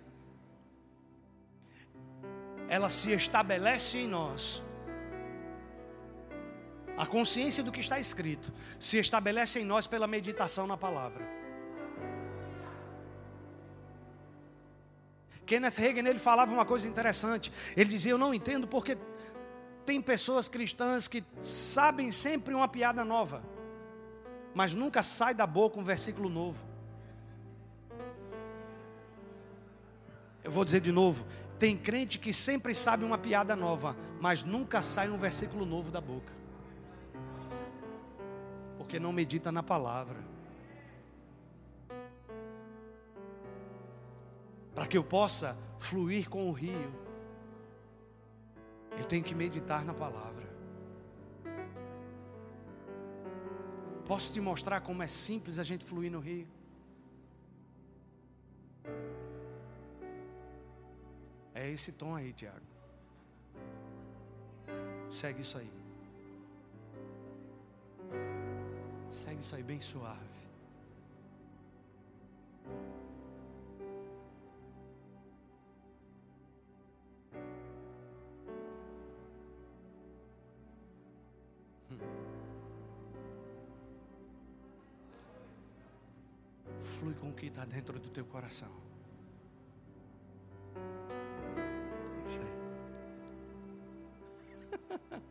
[2.68, 4.62] ela se estabelece em nós.
[6.96, 11.26] A consciência do que está escrito se estabelece em nós pela meditação na palavra.
[15.44, 17.52] Kenneth Hagin ele falava uma coisa interessante.
[17.76, 18.96] Ele dizia: Eu não entendo porque
[19.84, 23.42] tem pessoas cristãs que sabem sempre uma piada nova,
[24.54, 26.64] mas nunca sai da boca um versículo novo.
[30.42, 31.26] Eu vou dizer de novo:
[31.58, 36.00] tem crente que sempre sabe uma piada nova, mas nunca sai um versículo novo da
[36.00, 36.32] boca.
[38.78, 40.16] Porque não medita na palavra.
[44.74, 46.90] Para que eu possa fluir com o rio,
[48.98, 50.48] eu tenho que meditar na palavra.
[54.06, 56.48] Posso te mostrar como é simples a gente fluir no rio?
[61.54, 62.66] É esse tom aí, Tiago.
[65.10, 65.70] Segue isso aí.
[69.10, 70.30] Segue isso aí bem suave.
[87.00, 88.70] Flui com o que está dentro do teu coração.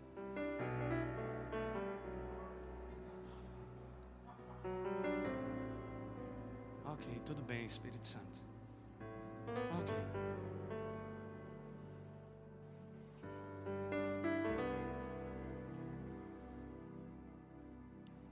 [7.69, 8.39] Espírito Santo.
[9.79, 9.93] Ok.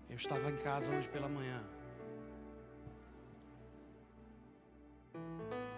[0.09, 1.76] Eu estava em casa hoje pela manhã.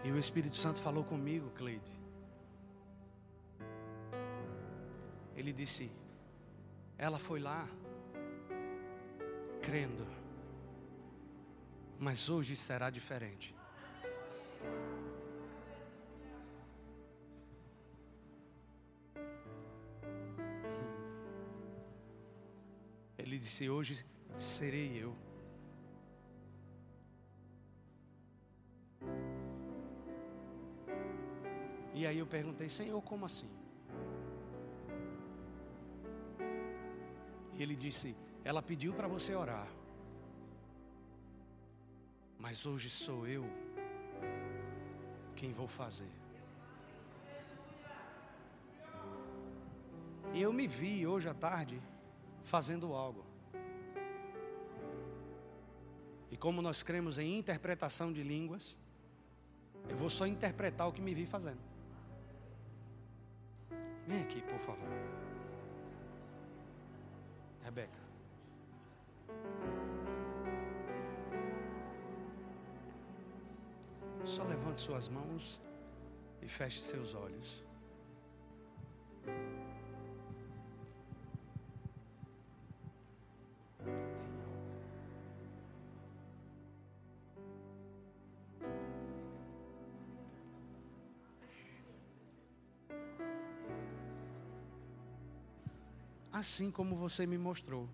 [0.10, 1.94] E o Espírito Santo falou comigo, Cleide.
[5.36, 5.92] Ele disse:
[6.98, 7.68] Ela foi lá,
[9.62, 10.08] crendo
[12.00, 13.54] mas hoje será diferente.
[23.18, 24.06] Ele disse: Hoje
[24.38, 25.29] serei eu.
[32.00, 33.50] E aí eu perguntei: Senhor, como assim?
[37.56, 39.70] E ele disse: Ela pediu para você orar
[42.40, 43.46] mas hoje sou eu
[45.36, 46.10] quem vou fazer.
[50.34, 51.82] E eu me vi hoje à tarde
[52.44, 53.26] fazendo algo.
[56.32, 58.78] E como nós cremos em interpretação de línguas,
[59.90, 61.69] eu vou só interpretar o que me vi fazendo.
[64.10, 64.90] Vem aqui, por favor.
[67.64, 68.00] Rebeca.
[74.26, 75.62] Só levante suas mãos
[76.42, 77.64] e feche seus olhos.
[96.60, 97.88] Assim como você me mostrou.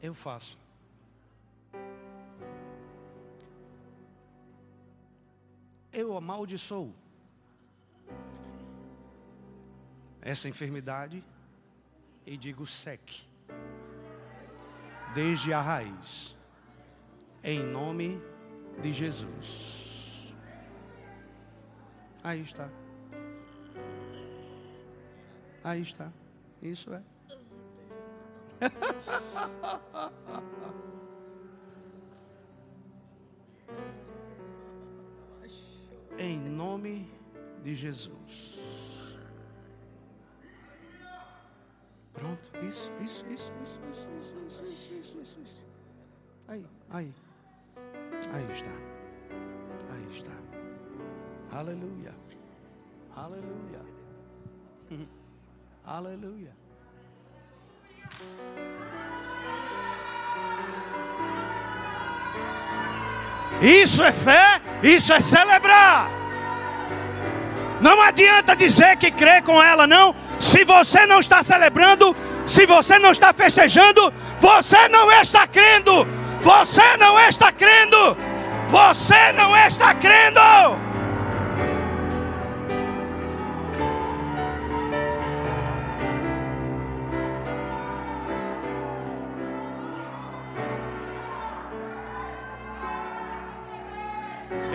[0.00, 0.58] Eu faço.
[5.92, 6.94] Eu amaldiçoo
[10.22, 11.22] essa enfermidade
[12.24, 13.28] e digo seque,
[15.14, 16.34] desde a raiz,
[17.44, 18.18] em nome
[18.80, 20.34] de Jesus.
[22.24, 22.85] Aí está.
[25.66, 26.10] Aí está.
[26.62, 27.02] Isso é.
[36.16, 37.10] em nome
[37.64, 39.18] de Jesus.
[42.12, 45.66] Pronto, isso, isso, isso, isso, isso, isso, isso, isso, isso, isso, isso.
[46.46, 47.12] Aí, aí.
[48.32, 48.70] Aí está.
[49.92, 50.30] Aí está.
[51.58, 52.14] Aleluia.
[53.16, 53.84] Aleluia.
[55.86, 56.50] Aleluia.
[63.62, 66.10] Isso é fé, isso é celebrar.
[67.80, 70.14] Não adianta dizer que crê com ela, não.
[70.40, 76.06] Se você não está celebrando, se você não está festejando, você não está crendo.
[76.40, 78.16] Você não está crendo.
[78.68, 80.40] Você não está crendo.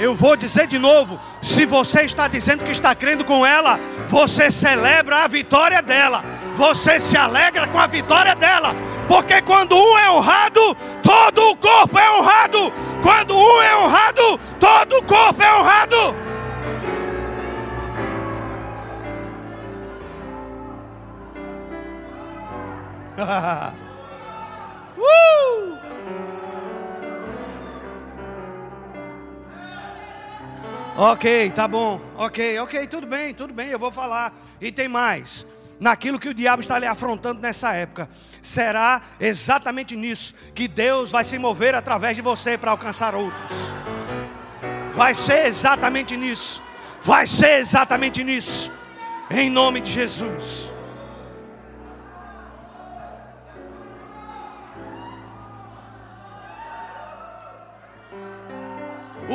[0.01, 4.49] Eu vou dizer de novo: se você está dizendo que está crendo com ela, você
[4.49, 6.23] celebra a vitória dela,
[6.55, 8.73] você se alegra com a vitória dela,
[9.07, 12.73] porque quando um é honrado, todo o corpo é honrado.
[13.03, 16.15] Quando um é honrado, todo o corpo é honrado.
[23.19, 23.81] uh!
[30.97, 32.01] Ok, tá bom.
[32.17, 34.33] Ok, ok, tudo bem, tudo bem, eu vou falar.
[34.59, 35.45] E tem mais.
[35.79, 38.07] Naquilo que o diabo está lhe afrontando nessa época,
[38.41, 43.73] será exatamente nisso que Deus vai se mover através de você para alcançar outros.
[44.91, 46.61] Vai ser exatamente nisso.
[47.01, 48.71] Vai ser exatamente nisso.
[49.31, 50.71] Em nome de Jesus.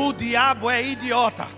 [0.07, 1.48] O diabo é idiota.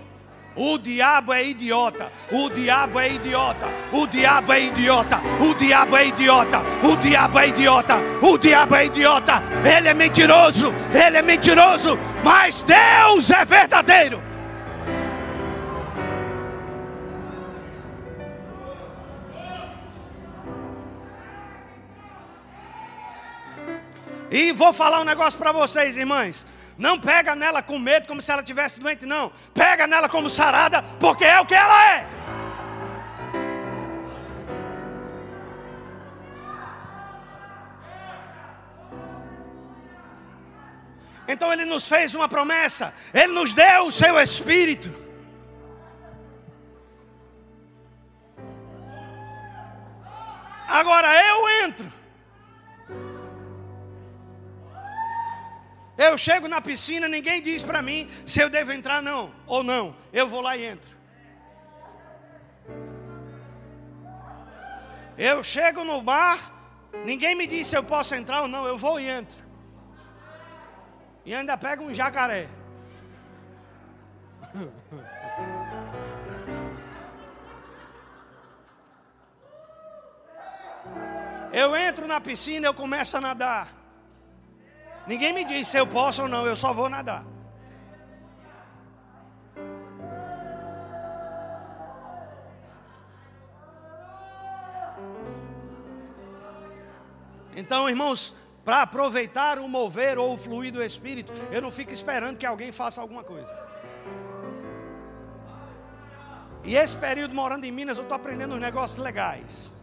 [0.55, 2.11] O diabo é idiota.
[2.31, 3.67] O diabo é idiota.
[3.93, 5.21] O diabo é idiota.
[5.39, 6.61] O diabo é idiota.
[6.83, 7.95] O diabo é idiota.
[8.23, 9.43] O diabo é idiota.
[9.63, 10.73] Ele é mentiroso.
[10.91, 11.95] Ele é mentiroso.
[12.23, 14.23] Mas Deus é verdadeiro.
[24.31, 26.47] E vou falar um negócio para vocês, irmãs.
[26.79, 29.33] Não pega nela com medo como se ela tivesse doente, não.
[29.53, 32.07] Pega nela como sarada, porque é o que ela é.
[41.27, 44.89] Então ele nos fez uma promessa, ele nos deu o seu espírito.
[50.65, 51.98] Agora eu entro
[55.99, 59.93] Eu chego na piscina, ninguém diz para mim se eu devo entrar não ou não.
[60.13, 60.97] Eu vou lá e entro.
[65.17, 66.39] Eu chego no mar,
[67.03, 68.65] ninguém me diz se eu posso entrar ou não.
[68.65, 69.37] Eu vou e entro.
[71.25, 72.47] E ainda pego um jacaré.
[81.51, 83.78] Eu entro na piscina, eu começo a nadar.
[85.09, 87.25] Ninguém me diz se eu posso ou não, eu só vou nadar.
[97.55, 102.37] Então, irmãos, para aproveitar o mover ou o fluir do Espírito, eu não fico esperando
[102.37, 103.51] que alguém faça alguma coisa.
[106.63, 109.73] E esse período morando em Minas, eu estou aprendendo uns negócios legais.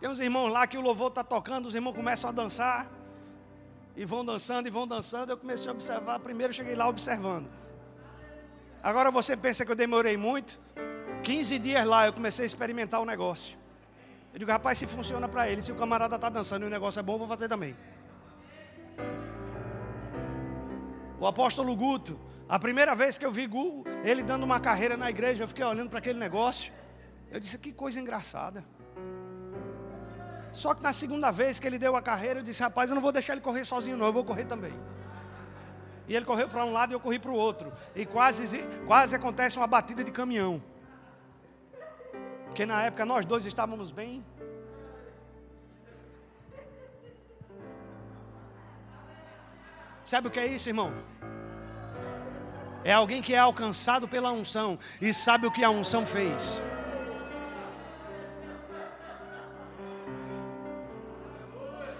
[0.00, 2.90] Tem uns irmãos lá que o louvor está tocando, os irmãos começam a dançar.
[3.94, 5.30] E vão dançando e vão dançando.
[5.30, 6.18] Eu comecei a observar.
[6.20, 7.50] Primeiro cheguei lá observando.
[8.82, 10.58] Agora você pensa que eu demorei muito.
[11.22, 13.58] 15 dias lá eu comecei a experimentar o negócio.
[14.32, 16.98] Eu digo, rapaz, se funciona para ele, se o camarada está dançando e o negócio
[16.98, 17.76] é bom, eu vou fazer também.
[21.18, 23.50] O apóstolo Guto, a primeira vez que eu vi
[24.02, 26.72] ele dando uma carreira na igreja, eu fiquei olhando para aquele negócio.
[27.30, 28.64] Eu disse: Que coisa engraçada.
[30.52, 33.02] Só que na segunda vez que ele deu a carreira, eu disse: Rapaz, eu não
[33.02, 34.72] vou deixar ele correr sozinho, não, eu vou correr também.
[36.08, 37.72] E ele correu para um lado e eu corri para o outro.
[37.94, 40.60] E quase, quase acontece uma batida de caminhão.
[42.46, 44.24] Porque na época nós dois estávamos bem.
[50.04, 50.92] Sabe o que é isso, irmão?
[52.82, 56.60] É alguém que é alcançado pela unção e sabe o que a unção fez.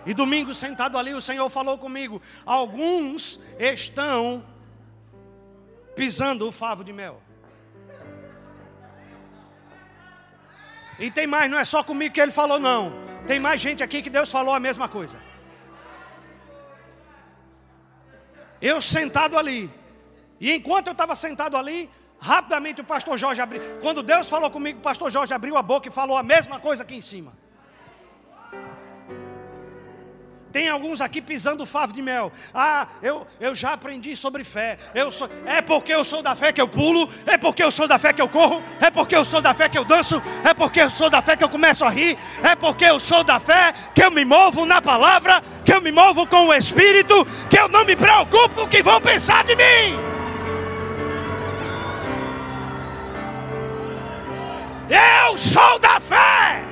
[0.07, 4.45] E domingo sentado ali, o Senhor falou comigo: alguns estão
[5.95, 7.21] pisando o favo de mel.
[10.99, 12.93] E tem mais, não é só comigo que ele falou, não.
[13.27, 15.19] Tem mais gente aqui que Deus falou a mesma coisa.
[18.61, 19.71] Eu sentado ali.
[20.39, 21.89] E enquanto eu estava sentado ali,
[22.19, 23.63] rapidamente o pastor Jorge abriu.
[23.81, 26.83] Quando Deus falou comigo, o pastor Jorge abriu a boca e falou a mesma coisa
[26.83, 27.33] aqui em cima.
[30.53, 32.33] Tem alguns aqui pisando favo de mel.
[32.53, 34.79] Ah, eu, eu já aprendi sobre fé.
[34.95, 37.87] Eu sou, é porque eu sou da fé que eu pulo, é porque eu sou
[37.87, 40.53] da fé que eu corro, é porque eu sou da fé que eu danço, é
[40.53, 43.39] porque eu sou da fé que eu começo a rir, é porque eu sou da
[43.39, 47.59] fé que eu me movo na palavra, que eu me movo com o Espírito, que
[47.59, 49.97] eu não me preocupo com o que vão pensar de mim.
[54.89, 56.70] Eu sou da fé.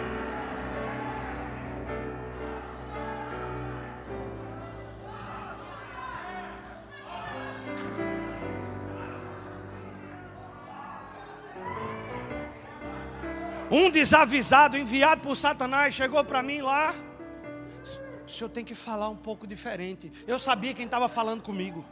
[13.71, 16.95] Um desavisado, enviado por Satanás, chegou para mim lá.
[18.27, 20.13] O senhor tem que falar um pouco diferente.
[20.27, 21.85] Eu sabia quem estava falando comigo.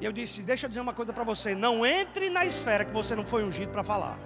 [0.00, 1.54] E eu disse: Deixa eu dizer uma coisa para você.
[1.54, 4.18] Não entre na esfera que você não foi ungido para falar.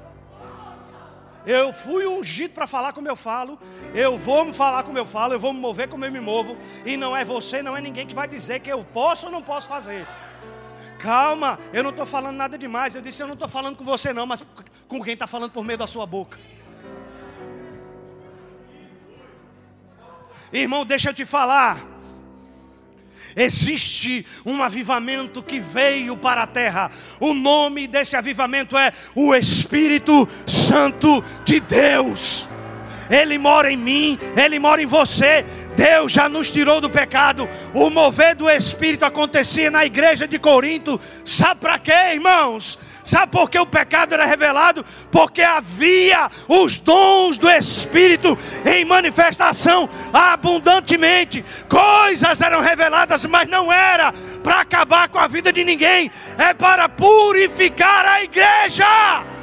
[1.45, 3.59] Eu fui ungido para falar como eu falo.
[3.95, 5.35] Eu vou me falar como eu falo.
[5.35, 6.57] Eu vou me mover como eu me movo.
[6.85, 9.43] E não é você, não é ninguém que vai dizer que eu posso ou não
[9.43, 10.07] posso fazer.
[10.99, 12.95] Calma, eu não estou falando nada demais.
[12.95, 14.43] Eu disse: Eu não estou falando com você, não, mas
[14.89, 16.39] com quem está falando por meio da sua boca.
[20.53, 21.85] Irmão, deixa eu te falar.
[23.35, 26.91] Existe um avivamento que veio para a terra.
[27.21, 32.49] O nome desse avivamento é o Espírito Santo de Deus.
[33.11, 35.45] Ele mora em mim, Ele mora em você.
[35.77, 37.49] Deus já nos tirou do pecado.
[37.75, 41.01] O mover do Espírito acontecia na igreja de Corinto.
[41.25, 42.79] Sabe para quê, irmãos?
[43.07, 44.85] Sabe por que o pecado era revelado?
[45.13, 51.45] Porque havia os dons do Espírito em manifestação abundantemente.
[51.69, 56.89] Coisas eram reveladas, mas não era para acabar com a vida de ninguém, é para
[56.89, 59.36] purificar a igreja.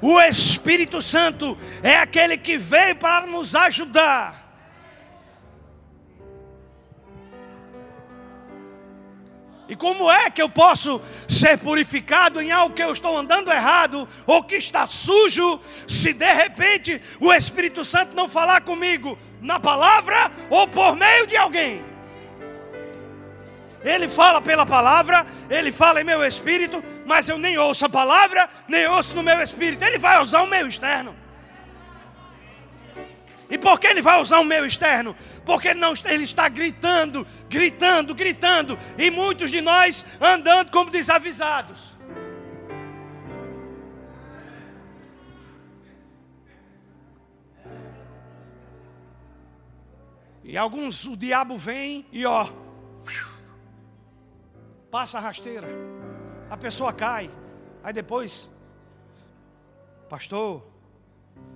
[0.00, 4.46] O Espírito Santo é aquele que veio para nos ajudar.
[9.68, 14.06] E como é que eu posso ser purificado em algo que eu estou andando errado
[14.24, 20.30] ou que está sujo, se de repente o Espírito Santo não falar comigo na palavra
[20.50, 21.95] ou por meio de alguém?
[23.86, 28.48] Ele fala pela palavra, ele fala em meu espírito, mas eu nem ouço a palavra,
[28.66, 29.84] nem ouço no meu espírito.
[29.84, 31.14] Ele vai usar o meu externo.
[33.48, 35.14] E por que ele vai usar o meu externo?
[35.44, 38.76] Porque ele, não, ele está gritando, gritando, gritando.
[38.98, 41.96] E muitos de nós andando como desavisados.
[50.42, 52.48] E alguns, o diabo vem e ó,
[54.96, 55.68] passa a rasteira,
[56.48, 57.30] a pessoa cai,
[57.84, 58.50] aí depois,
[60.08, 60.66] pastor,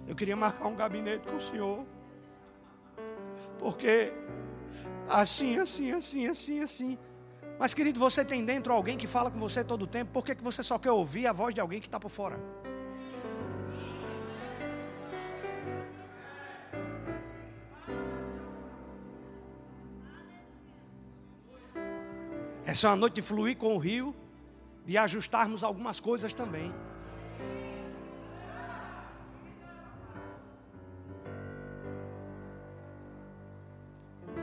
[0.06, 1.86] eu queria marcar um gabinete com o senhor,
[3.58, 4.12] porque
[5.08, 6.98] assim, assim, assim, assim, assim.
[7.58, 10.34] Mas querido, você tem dentro alguém que fala com você todo o tempo, por que,
[10.34, 12.38] que você só quer ouvir a voz de alguém que está por fora?
[22.70, 24.14] Essa é uma noite de fluir com o rio,
[24.86, 26.72] de ajustarmos algumas coisas também.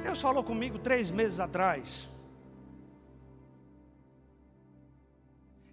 [0.03, 2.09] Deus falou comigo três meses atrás.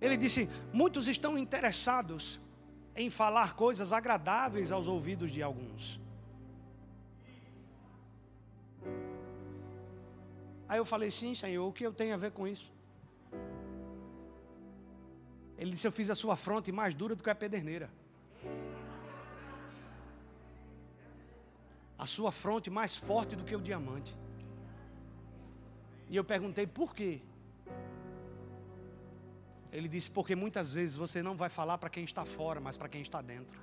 [0.00, 2.38] Ele disse: muitos estão interessados
[2.94, 6.03] em falar coisas agradáveis aos ouvidos de alguns.
[10.68, 12.72] Aí eu falei: Sim, Senhor, o que eu tenho a ver com isso?
[15.58, 17.90] Ele disse: Eu fiz a sua fronte mais dura do que a pederneira.
[21.98, 24.16] A sua fronte mais forte do que o diamante.
[26.08, 27.20] E eu perguntei por quê?
[29.72, 32.88] Ele disse: Porque muitas vezes você não vai falar para quem está fora, mas para
[32.88, 33.58] quem está dentro.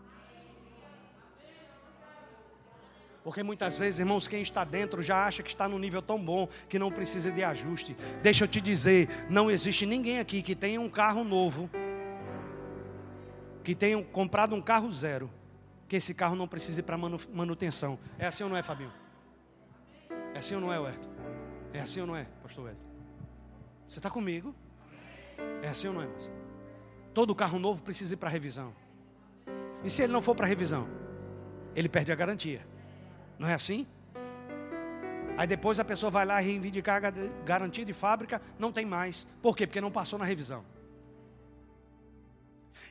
[3.24, 6.48] Porque muitas vezes, irmãos, quem está dentro já acha que está num nível tão bom
[6.68, 7.96] que não precisa de ajuste.
[8.22, 11.70] Deixa eu te dizer: não existe ninguém aqui que tenha um carro novo,
[13.64, 15.30] que tenha comprado um carro zero,
[15.88, 18.00] que esse carro não precise para manutenção.
[18.18, 18.92] É assim ou não é, Fabinho?
[20.34, 21.10] É assim ou não é, Huerto?
[21.74, 22.86] É assim ou não é, Pastor Wesley?
[23.88, 24.56] Você está comigo?
[25.62, 26.32] É assim ou não é, mas?
[27.14, 28.74] Todo carro novo precisa ir para revisão.
[29.84, 30.88] E se ele não for para revisão?
[31.76, 32.66] Ele perde a garantia.
[33.42, 33.88] Não é assim?
[35.36, 37.10] Aí depois a pessoa vai lá reivindicar a
[37.44, 39.26] garantia de fábrica, não tem mais.
[39.42, 39.66] Por quê?
[39.66, 40.64] Porque não passou na revisão.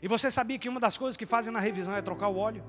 [0.03, 2.64] E você sabia que uma das coisas que fazem na revisão é trocar o óleo?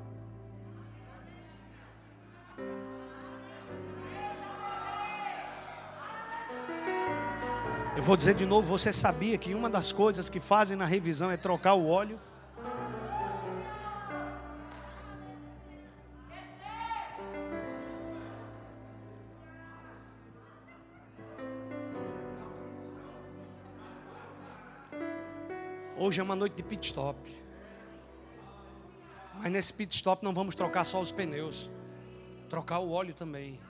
[7.97, 11.31] Eu vou dizer de novo, você sabia que uma das coisas que fazem na revisão
[11.31, 12.19] é trocar o óleo?
[26.11, 27.17] Hoje é uma noite de pit stop.
[29.35, 31.71] Mas nesse pit stop não vamos trocar só os pneus,
[32.49, 33.61] trocar o óleo também.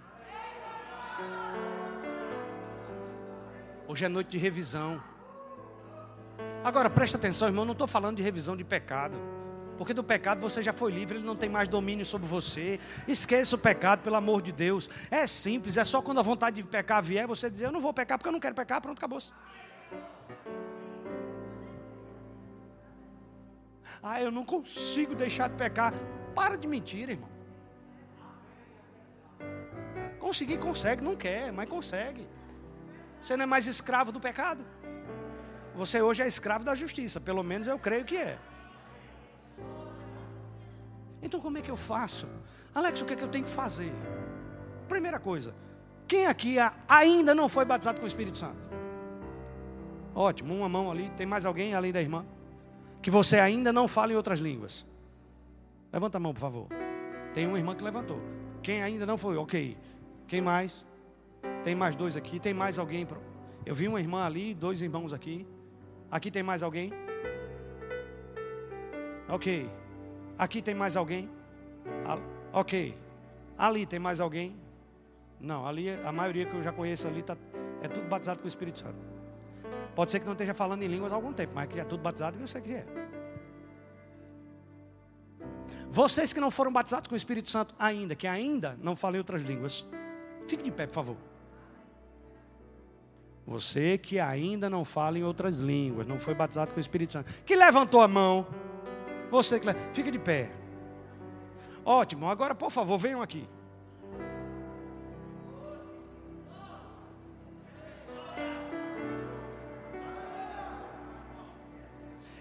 [3.87, 4.99] Hoje é noite de revisão.
[6.63, 9.17] Agora presta atenção, irmão, não estou falando de revisão de pecado.
[9.77, 12.79] Porque do pecado você já foi livre, ele não tem mais domínio sobre você.
[13.07, 14.89] Esqueça o pecado, pelo amor de Deus.
[15.11, 17.93] É simples, é só quando a vontade de pecar vier, você dizer, eu não vou
[17.93, 19.19] pecar porque eu não quero pecar, pronto, acabou.
[19.19, 19.31] -se.
[24.01, 25.93] Ah, eu não consigo deixar de pecar.
[26.33, 27.29] Para de mentir, irmão.
[30.19, 32.27] Conseguir, consegue, não quer, mas consegue.
[33.21, 34.63] Você não é mais escravo do pecado.
[35.75, 38.37] Você hoje é escravo da justiça, pelo menos eu creio que é.
[41.21, 42.27] Então como é que eu faço?
[42.73, 43.93] Alex, o que é que eu tenho que fazer?
[44.87, 45.53] Primeira coisa,
[46.07, 48.69] quem aqui ainda não foi batizado com o Espírito Santo?
[50.13, 51.09] Ótimo, uma mão ali.
[51.15, 52.25] Tem mais alguém além da irmã?
[53.01, 54.85] Que você ainda não fala em outras línguas?
[55.91, 56.67] Levanta a mão, por favor.
[57.33, 58.21] Tem uma irmã que levantou.
[58.61, 59.37] Quem ainda não foi?
[59.37, 59.77] Ok.
[60.27, 60.85] Quem mais?
[61.63, 62.39] Tem mais dois aqui.
[62.39, 63.07] Tem mais alguém?
[63.65, 65.47] Eu vi uma irmã ali, dois irmãos aqui.
[66.11, 66.93] Aqui tem mais alguém?
[69.27, 69.69] Ok.
[70.37, 71.29] Aqui tem mais alguém?
[72.53, 72.97] Ok.
[73.57, 74.55] Ali tem mais alguém?
[75.39, 77.35] Não, ali a maioria que eu já conheço ali tá,
[77.81, 79.10] é tudo batizado com o Espírito Santo.
[79.95, 82.01] Pode ser que não esteja falando em línguas há algum tempo, mas que é tudo
[82.01, 82.85] batizado que eu sei que é.
[85.89, 89.41] Vocês que não foram batizados com o Espírito Santo ainda, que ainda não falem outras
[89.41, 89.85] línguas,
[90.47, 91.17] fique de pé, por favor.
[93.45, 97.29] Você que ainda não fala em outras línguas, não foi batizado com o Espírito Santo,
[97.43, 98.47] que levantou a mão,
[99.29, 100.49] você que fica de pé.
[101.83, 103.47] Ótimo, agora por favor, venham aqui.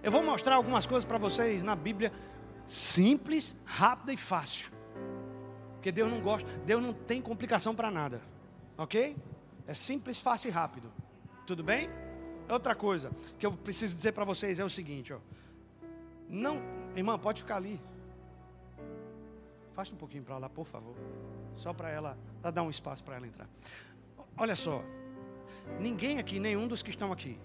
[0.02, 2.12] Eu vou mostrar algumas coisas para vocês na Bíblia,
[2.66, 4.72] simples, rápida e fácil.
[5.74, 8.20] Porque Deus não gosta, Deus não tem complicação para nada.
[8.78, 9.16] Ok?
[9.66, 10.90] É simples, fácil e rápido.
[11.46, 11.90] Tudo bem?
[12.48, 15.18] Outra coisa que eu preciso dizer para vocês é o seguinte, ó.
[16.28, 16.62] Não,
[16.96, 17.80] irmã, pode ficar ali.
[19.72, 20.94] Faça um pouquinho para lá, por favor.
[21.56, 22.18] Só para ela,
[22.54, 23.48] dar um espaço para ela entrar.
[24.36, 24.82] Olha só.
[25.78, 27.38] Ninguém aqui, nenhum dos que estão aqui.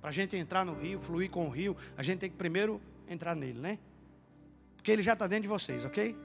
[0.00, 2.80] Para a gente entrar no rio, fluir com o rio, a gente tem que primeiro
[3.08, 3.78] entrar nele, né?
[4.76, 6.16] Porque ele já está dentro de vocês, ok?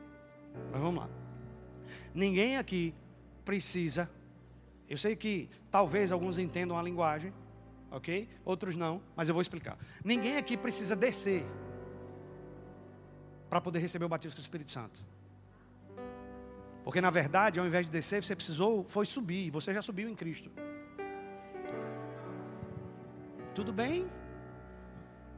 [0.72, 1.10] Mas vamos lá.
[2.14, 2.94] Ninguém aqui
[3.44, 4.10] precisa.
[4.88, 7.34] Eu sei que talvez alguns entendam a linguagem,
[7.90, 8.28] ok?
[8.46, 9.78] Outros não, mas eu vou explicar.
[10.04, 11.46] Ninguém aqui precisa descer
[13.50, 15.04] para poder receber o batismo com o Espírito Santo.
[16.84, 20.16] Porque na verdade, ao invés de descer, você precisou foi subir, você já subiu em
[20.16, 20.52] Cristo.
[23.54, 24.10] Tudo bem?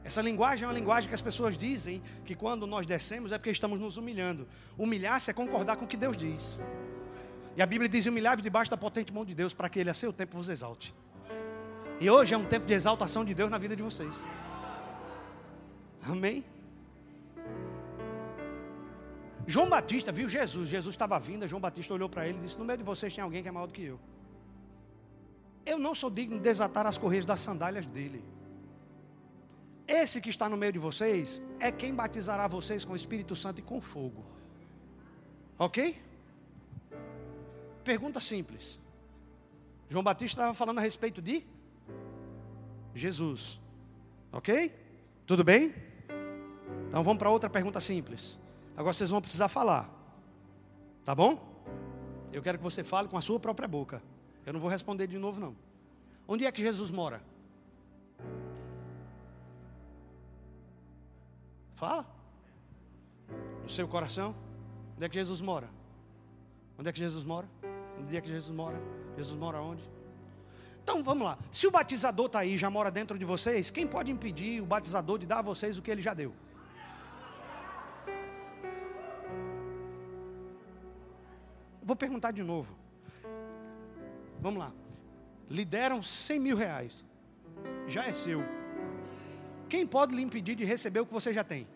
[0.04, 3.50] Essa linguagem é uma linguagem que as pessoas dizem que quando nós descemos é porque
[3.50, 4.46] estamos nos humilhando.
[4.76, 6.60] Humilhar-se é concordar com o que Deus diz.
[7.56, 9.94] E a Bíblia diz: humilhar-vos debaixo da potente mão de Deus, para que Ele a
[9.94, 10.94] seu tempo vos exalte.
[12.00, 14.28] E hoje é um tempo de exaltação de Deus na vida de vocês.
[16.06, 16.44] Amém?
[19.46, 22.64] João Batista viu Jesus, Jesus estava vindo, João Batista olhou para ele e disse: No
[22.64, 24.00] meio de vocês tem alguém que é maior do que eu.
[25.64, 28.24] Eu não sou digno de desatar as correias das sandálias dele.
[29.86, 33.60] Esse que está no meio de vocês é quem batizará vocês com o Espírito Santo
[33.60, 34.24] e com fogo.
[35.58, 36.00] Ok?
[37.82, 38.80] Pergunta simples.
[39.88, 41.44] João Batista estava falando a respeito de
[42.94, 43.60] Jesus.
[44.32, 44.74] Ok?
[45.26, 45.74] Tudo bem?
[46.88, 48.38] Então vamos para outra pergunta simples.
[48.76, 49.90] Agora vocês vão precisar falar.
[51.04, 51.52] Tá bom?
[52.32, 54.02] Eu quero que você fale com a sua própria boca.
[54.46, 55.56] Eu não vou responder de novo, não.
[56.28, 57.22] Onde é que Jesus mora?
[61.74, 62.06] Fala.
[63.62, 64.34] No seu coração.
[64.96, 65.68] Onde é que Jesus mora?
[66.78, 67.48] Onde é que Jesus mora?
[67.98, 68.80] Onde é que Jesus mora?
[69.16, 69.82] Jesus mora onde?
[70.82, 71.38] Então vamos lá.
[71.50, 75.18] Se o batizador está aí, já mora dentro de vocês, quem pode impedir o batizador
[75.18, 76.34] de dar a vocês o que ele já deu?
[81.82, 82.76] Vou perguntar de novo.
[84.44, 84.70] Vamos lá.
[85.48, 87.02] Lhe deram 100 mil reais.
[87.86, 88.40] Já é seu.
[89.70, 91.66] Quem pode lhe impedir de receber o que você já tem?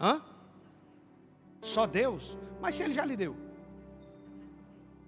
[0.00, 0.20] Hã?
[1.62, 2.36] Só Deus?
[2.60, 3.36] Mas se ele já lhe deu?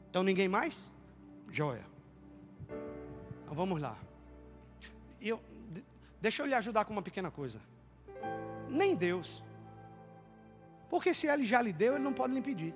[0.09, 0.89] Então ninguém mais?
[1.51, 1.85] Joia.
[3.43, 3.99] Então vamos lá.
[5.21, 5.41] Eu,
[6.21, 7.59] deixa eu lhe ajudar com uma pequena coisa.
[8.69, 9.43] Nem Deus.
[10.89, 12.73] Porque se ele já lhe deu, ele não pode lhe impedir.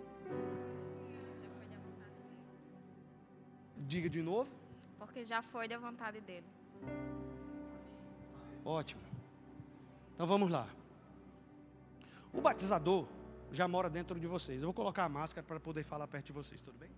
[3.81, 4.51] Diga de novo.
[4.99, 6.47] Porque já foi da vontade dele.
[8.64, 9.01] Ótimo.
[10.14, 10.68] Então vamos lá.
[12.33, 13.07] O batizador
[13.51, 14.61] já mora dentro de vocês.
[14.61, 16.91] Eu vou colocar a máscara para poder falar perto de vocês, tudo bem?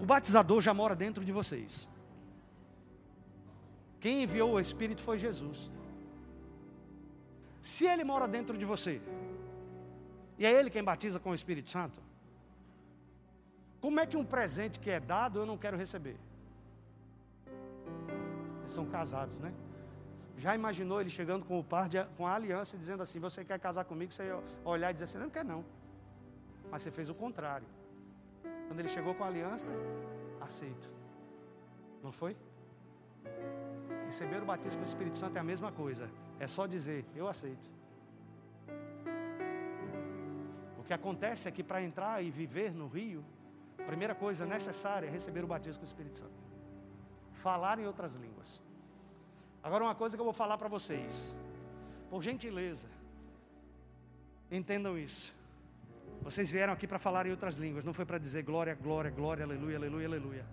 [0.00, 1.88] O batizador já mora dentro de vocês.
[4.00, 5.70] Quem enviou o Espírito foi Jesus.
[7.60, 9.02] Se ele mora dentro de você,
[10.38, 12.00] e é Ele quem batiza com o Espírito Santo.
[13.80, 16.16] Como é que um presente que é dado eu não quero receber?
[18.60, 19.52] Eles são casados, né?
[20.36, 23.44] Já imaginou ele chegando com o par, de, com a aliança e dizendo assim: Você
[23.44, 24.12] quer casar comigo?
[24.12, 24.24] Você
[24.64, 25.64] olhar e dizer assim: Não, não quer não.
[26.70, 27.66] Mas você fez o contrário.
[28.68, 29.70] Quando ele chegou com a aliança,
[30.40, 30.92] aceito.
[32.02, 32.36] Não foi?
[34.04, 36.08] Receber o batismo com o Espírito Santo é a mesma coisa.
[36.38, 37.77] É só dizer: Eu aceito.
[40.88, 43.22] Que acontece é que para entrar e viver no rio,
[43.78, 46.40] a primeira coisa necessária é receber o batismo com o Espírito Santo.
[47.32, 48.60] Falar em outras línguas.
[49.62, 51.34] Agora, uma coisa que eu vou falar para vocês,
[52.08, 52.86] por gentileza,
[54.50, 55.32] entendam isso.
[56.22, 59.44] Vocês vieram aqui para falar em outras línguas, não foi para dizer glória, glória, glória,
[59.44, 60.46] aleluia, aleluia, aleluia.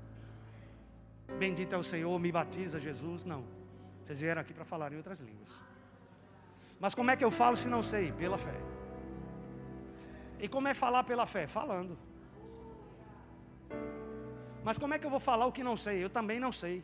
[1.39, 3.23] Bendito é o Senhor, me batiza Jesus.
[3.23, 3.45] Não.
[4.03, 5.63] Vocês vieram aqui para falar em outras línguas.
[6.77, 8.11] Mas como é que eu falo se não sei?
[8.11, 8.74] Pela fé.
[10.39, 11.47] E como é falar pela fé?
[11.47, 11.97] Falando.
[14.63, 16.03] Mas como é que eu vou falar o que não sei?
[16.03, 16.83] Eu também não sei.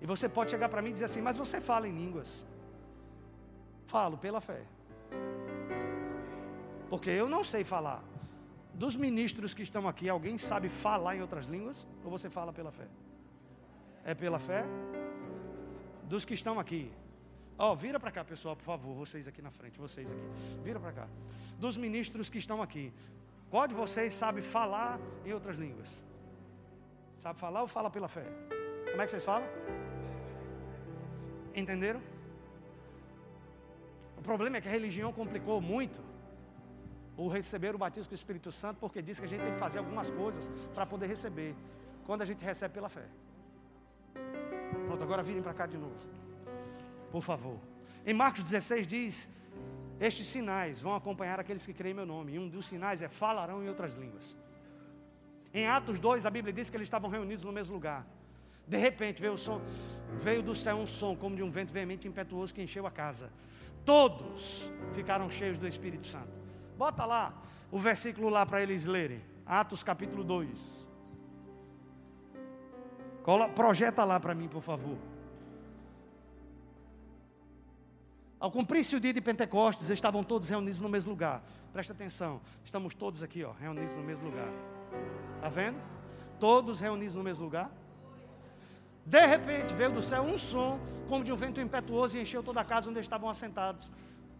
[0.00, 2.44] E você pode chegar para mim e dizer assim: Mas você fala em línguas?
[3.86, 4.62] Falo pela fé.
[6.90, 8.02] Porque eu não sei falar.
[8.74, 11.86] Dos ministros que estão aqui, alguém sabe falar em outras línguas?
[12.04, 12.86] Ou você fala pela fé?
[14.04, 14.64] É pela fé?
[16.04, 16.92] Dos que estão aqui,
[17.58, 20.28] Ó, oh, vira para cá, pessoal, por favor, vocês aqui na frente, vocês aqui.
[20.62, 21.08] Vira para cá.
[21.58, 22.92] Dos ministros que estão aqui.
[23.50, 26.02] Qual de vocês sabe falar em outras línguas?
[27.18, 28.26] Sabe falar ou fala pela fé?
[28.90, 29.48] Como é que vocês falam?
[31.54, 32.02] Entenderam?
[34.18, 35.98] O problema é que a religião complicou muito
[37.16, 39.58] o receber o batismo com o Espírito Santo, porque diz que a gente tem que
[39.58, 41.54] fazer algumas coisas para poder receber,
[42.04, 43.06] quando a gente recebe pela fé.
[44.86, 46.25] Pronto, agora virem para cá de novo
[47.10, 47.58] por favor.
[48.04, 49.30] Em Marcos 16 diz:
[50.00, 52.34] Estes sinais vão acompanhar aqueles que creem em meu nome.
[52.34, 54.36] E um dos sinais é falarão em outras línguas.
[55.52, 58.06] Em Atos 2, a Bíblia diz que eles estavam reunidos no mesmo lugar.
[58.66, 59.60] De repente veio, som,
[60.20, 62.90] veio do céu um som como de um vento veemente e impetuoso que encheu a
[62.90, 63.30] casa.
[63.84, 66.28] Todos ficaram cheios do Espírito Santo.
[66.76, 67.32] Bota lá
[67.70, 69.22] o versículo lá para eles lerem.
[69.46, 70.84] Atos capítulo 2.
[73.54, 74.98] Projeta lá para mim, por favor.
[78.38, 81.42] Ao cumprir-se o dia de Pentecostes, estavam todos reunidos no mesmo lugar.
[81.72, 84.48] Presta atenção, estamos todos aqui, ó, reunidos no mesmo lugar.
[85.36, 85.78] Está vendo?
[86.38, 87.70] Todos reunidos no mesmo lugar.
[89.06, 90.78] De repente veio do céu um som,
[91.08, 93.90] como de um vento impetuoso, e encheu toda a casa onde estavam assentados.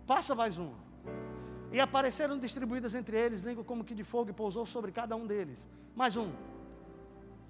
[0.07, 0.73] Passa mais um.
[1.73, 5.27] E apareceram distribuídas entre eles, língua como que de fogo, e pousou sobre cada um
[5.27, 5.67] deles.
[5.95, 6.33] Mais um.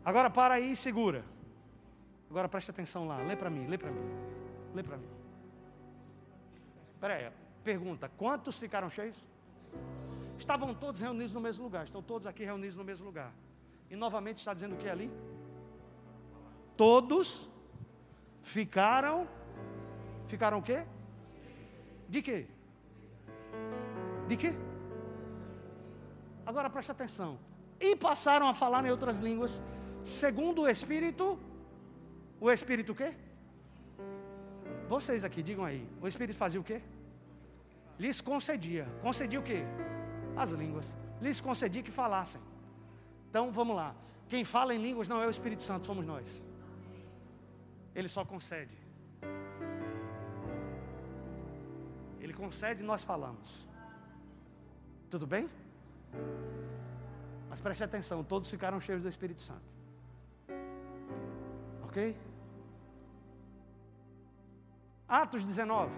[0.04, 1.24] Agora para aí e segura.
[2.30, 4.02] Agora presta atenção lá, lê para mim, lê para mim,
[4.74, 5.15] lê para mim.
[7.00, 7.30] Peraí,
[7.64, 9.16] pergunta: quantos ficaram cheios?
[10.38, 13.32] Estavam todos reunidos no mesmo lugar, estão todos aqui reunidos no mesmo lugar.
[13.90, 15.10] E novamente está dizendo o que ali?
[16.76, 17.48] Todos
[18.42, 19.26] ficaram.
[20.28, 20.84] Ficaram o quê?
[22.08, 22.46] De quê?
[24.28, 24.52] De quê?
[26.44, 27.38] Agora preste atenção.
[27.80, 29.62] E passaram a falar em outras línguas,
[30.04, 31.38] segundo o Espírito.
[32.40, 33.14] O Espírito o quê?
[34.88, 35.86] Vocês aqui, digam aí.
[36.00, 36.80] O Espírito fazia o quê?
[37.98, 38.86] Lhes concedia.
[39.02, 39.62] Concedia o quê?
[40.36, 40.94] As línguas.
[41.20, 42.40] Lhes concedia que falassem.
[43.28, 43.94] Então vamos lá.
[44.28, 46.42] Quem fala em línguas não é o Espírito Santo, somos nós.
[47.94, 48.76] Ele só concede.
[52.20, 53.68] Ele concede e nós falamos.
[55.10, 55.48] Tudo bem?
[57.48, 59.74] Mas preste atenção, todos ficaram cheios do Espírito Santo.
[61.84, 62.16] Ok?
[65.08, 65.92] Atos 19.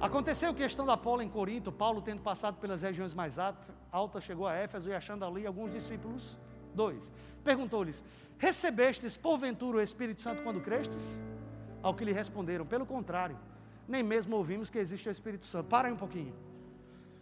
[0.00, 4.54] Aconteceu que estando Apolo em Corinto, Paulo tendo passado pelas regiões mais altas, chegou a
[4.54, 6.38] Éfeso e achando ali alguns discípulos,
[6.74, 8.04] dois, perguntou-lhes:
[8.38, 11.20] Recebestes porventura o Espírito Santo quando crestes?
[11.82, 13.38] Ao que lhe responderam: Pelo contrário,
[13.88, 15.68] nem mesmo ouvimos que existe o Espírito Santo.
[15.68, 16.34] Para aí um pouquinho.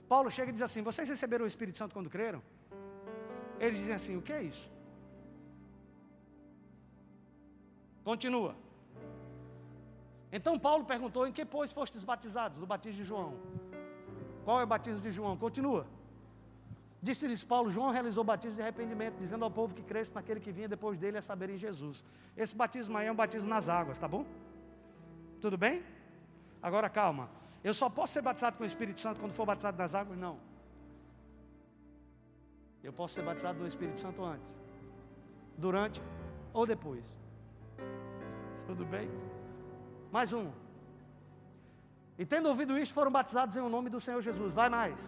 [0.08, 2.42] Paulo chega e diz assim: Vocês receberam o Espírito Santo quando creram?
[3.60, 4.73] Eles dizem assim: O que é isso?
[8.04, 8.54] Continua.
[10.30, 12.58] Então Paulo perguntou: Em que, pois, fostes batizados?
[12.58, 13.34] Do batismo de João.
[14.44, 15.36] Qual é o batismo de João?
[15.36, 15.86] Continua.
[17.00, 20.52] Disse-lhes Paulo: João realizou o batismo de arrependimento, dizendo ao povo que cresce naquele que
[20.52, 22.04] vinha depois dele a saber em Jesus.
[22.36, 24.24] Esse batismo aí é um batismo nas águas, tá bom?
[25.40, 25.82] Tudo bem?
[26.62, 27.28] Agora calma.
[27.62, 30.18] Eu só posso ser batizado com o Espírito Santo quando for batizado nas águas?
[30.18, 30.38] Não.
[32.82, 34.58] Eu posso ser batizado no Espírito Santo antes,
[35.56, 36.02] durante
[36.52, 37.14] ou depois.
[38.66, 39.10] Tudo bem?
[40.10, 40.50] Mais um.
[42.18, 44.54] E tendo ouvido isto, foram batizados em o nome do Senhor Jesus.
[44.54, 44.98] Vai mais.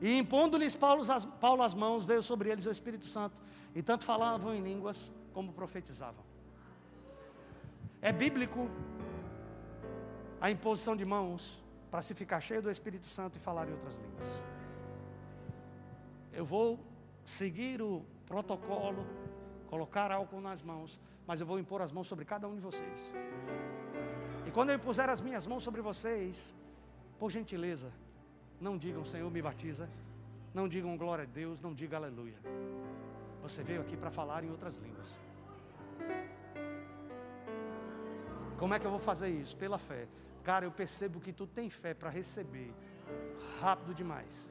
[0.00, 3.40] E impondo-lhes Paulo as, Paulo as mãos, veio sobre eles o Espírito Santo.
[3.74, 6.24] E tanto falavam em línguas como profetizavam.
[8.00, 8.68] É bíblico
[10.40, 13.96] a imposição de mãos para se ficar cheio do Espírito Santo e falar em outras
[13.96, 14.42] línguas.
[16.32, 16.78] Eu vou
[17.24, 19.04] seguir o protocolo,
[19.66, 20.98] colocar álcool nas mãos,
[21.28, 23.14] mas eu vou impor as mãos sobre cada um de vocês.
[24.46, 26.54] E quando eu impuser as minhas mãos sobre vocês,
[27.18, 27.92] por gentileza,
[28.58, 29.90] não digam Senhor me batiza,
[30.54, 32.38] não digam glória a Deus, não digam aleluia.
[33.42, 35.18] Você veio aqui para falar em outras línguas.
[38.58, 39.54] Como é que eu vou fazer isso?
[39.54, 40.08] Pela fé.
[40.42, 42.72] Cara, eu percebo que tu tem fé para receber
[43.60, 44.48] rápido demais.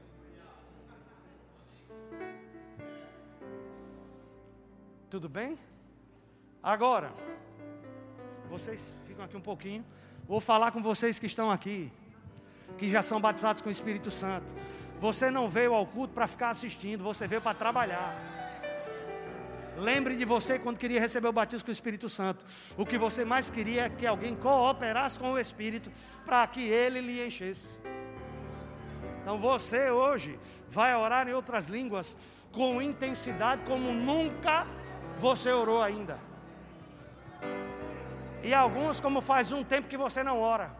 [5.09, 5.57] Tudo bem?
[6.61, 7.11] Agora,
[8.49, 9.85] vocês ficam aqui um pouquinho.
[10.27, 11.91] Vou falar com vocês que estão aqui,
[12.77, 14.53] que já são batizados com o Espírito Santo.
[14.99, 18.15] Você não veio ao culto para ficar assistindo, você veio para trabalhar.
[19.77, 22.43] Lembre de você quando queria receber o batismo com o Espírito Santo.
[22.75, 25.91] O que você mais queria é que alguém cooperasse com o Espírito
[26.25, 27.79] para que ele lhe enchesse.
[29.21, 32.17] Então você hoje vai orar em outras línguas
[32.51, 34.65] com intensidade como nunca
[35.19, 36.26] você orou ainda.
[38.43, 40.71] E alguns como faz um tempo que você não ora.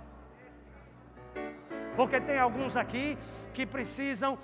[1.96, 3.18] Porque tem alguns aqui
[3.54, 4.38] que precisam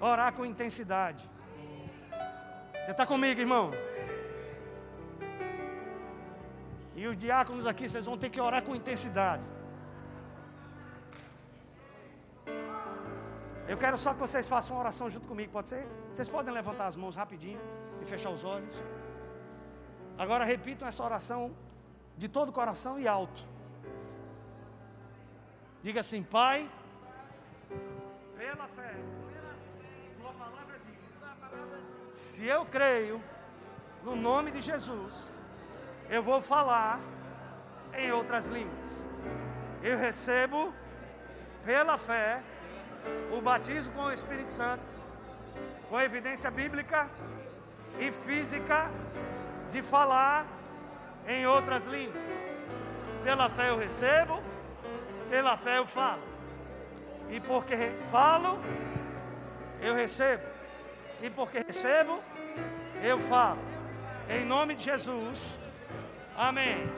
[0.00, 1.28] Orar com intensidade.
[2.84, 3.72] Você está comigo, irmão?
[6.94, 9.42] E os diáconos aqui, vocês vão ter que orar com intensidade.
[13.66, 15.86] Eu quero só que vocês façam uma oração junto comigo, pode ser?
[16.12, 17.60] Vocês podem levantar as mãos rapidinho
[18.00, 18.74] e fechar os olhos.
[20.18, 21.54] Agora repitam essa oração
[22.16, 23.46] de todo o coração e alto.
[25.82, 26.68] Diga assim, Pai,
[28.36, 28.94] pela fé
[32.38, 33.22] Se eu creio
[34.04, 35.32] no nome de Jesus,
[36.08, 37.00] eu vou falar
[37.92, 39.04] em outras línguas.
[39.82, 40.72] Eu recebo
[41.64, 42.42] pela fé
[43.36, 44.96] o batismo com o Espírito Santo,
[45.88, 47.08] com evidência bíblica
[47.98, 48.90] e física
[49.70, 50.46] de falar
[51.26, 52.22] em outras línguas.
[53.22, 54.42] Pela fé eu recebo,
[55.28, 56.22] pela fé eu falo.
[57.30, 58.58] E porque falo,
[59.80, 60.42] eu recebo.
[61.22, 62.20] E porque recebo,
[63.02, 63.58] eu falo.
[64.28, 65.58] Em nome de Jesus.
[66.36, 66.90] Amém.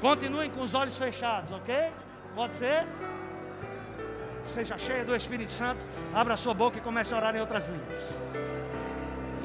[0.00, 1.92] Continuem com os olhos fechados, ok?
[2.34, 2.86] Pode ser?
[4.44, 5.86] Seja cheia do Espírito Santo.
[6.14, 8.22] Abra sua boca e comece a orar em outras línguas.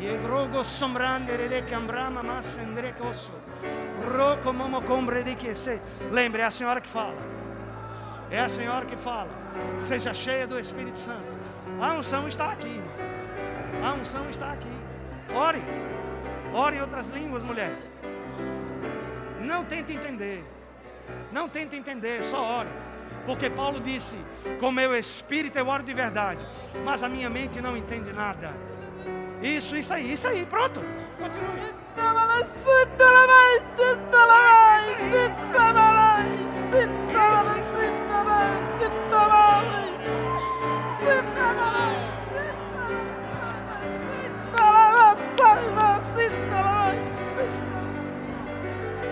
[0.02, 3.32] Yegrogo sombrande rele cambrama masendre cosso.
[4.04, 5.80] Roco momo combre de que se.
[6.12, 7.16] Lembre, é a senhora que fala.
[8.32, 9.30] É a senhora que fala.
[9.80, 11.38] Seja cheia do Espírito Santo.
[11.80, 12.68] A unção está aqui.
[12.68, 13.92] irmão.
[13.92, 14.76] A unção está aqui.
[15.36, 15.62] Ore.
[16.52, 17.72] Ore em outras línguas, mulher.
[19.40, 20.44] Não tente entender.
[21.32, 22.70] Não tente entender, só ore.
[23.28, 24.18] Porque Paulo disse:
[24.60, 26.44] Com meu espírito eu oro de verdade,
[26.84, 28.52] mas a minha mente não entende nada.
[29.42, 30.82] Isso, isso aí, isso aí, pronto.
[31.18, 31.74] Continue.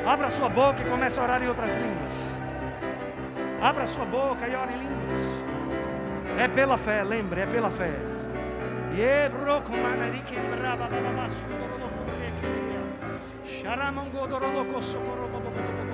[0.06, 2.40] Abra sua boca e comece a orar em outras línguas.
[3.62, 5.44] Abra sua boca e ore em línguas.
[6.40, 8.19] É pela fé, lembre, é pela fé.
[9.02, 15.89] Ebro comana di che brava baba sudoro lo corre che Sharamongo dorolo cosso corro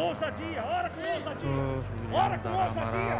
[0.00, 0.64] Ousadia.
[0.64, 1.48] Ora com ousadia.
[2.12, 3.14] Ora com ousadia.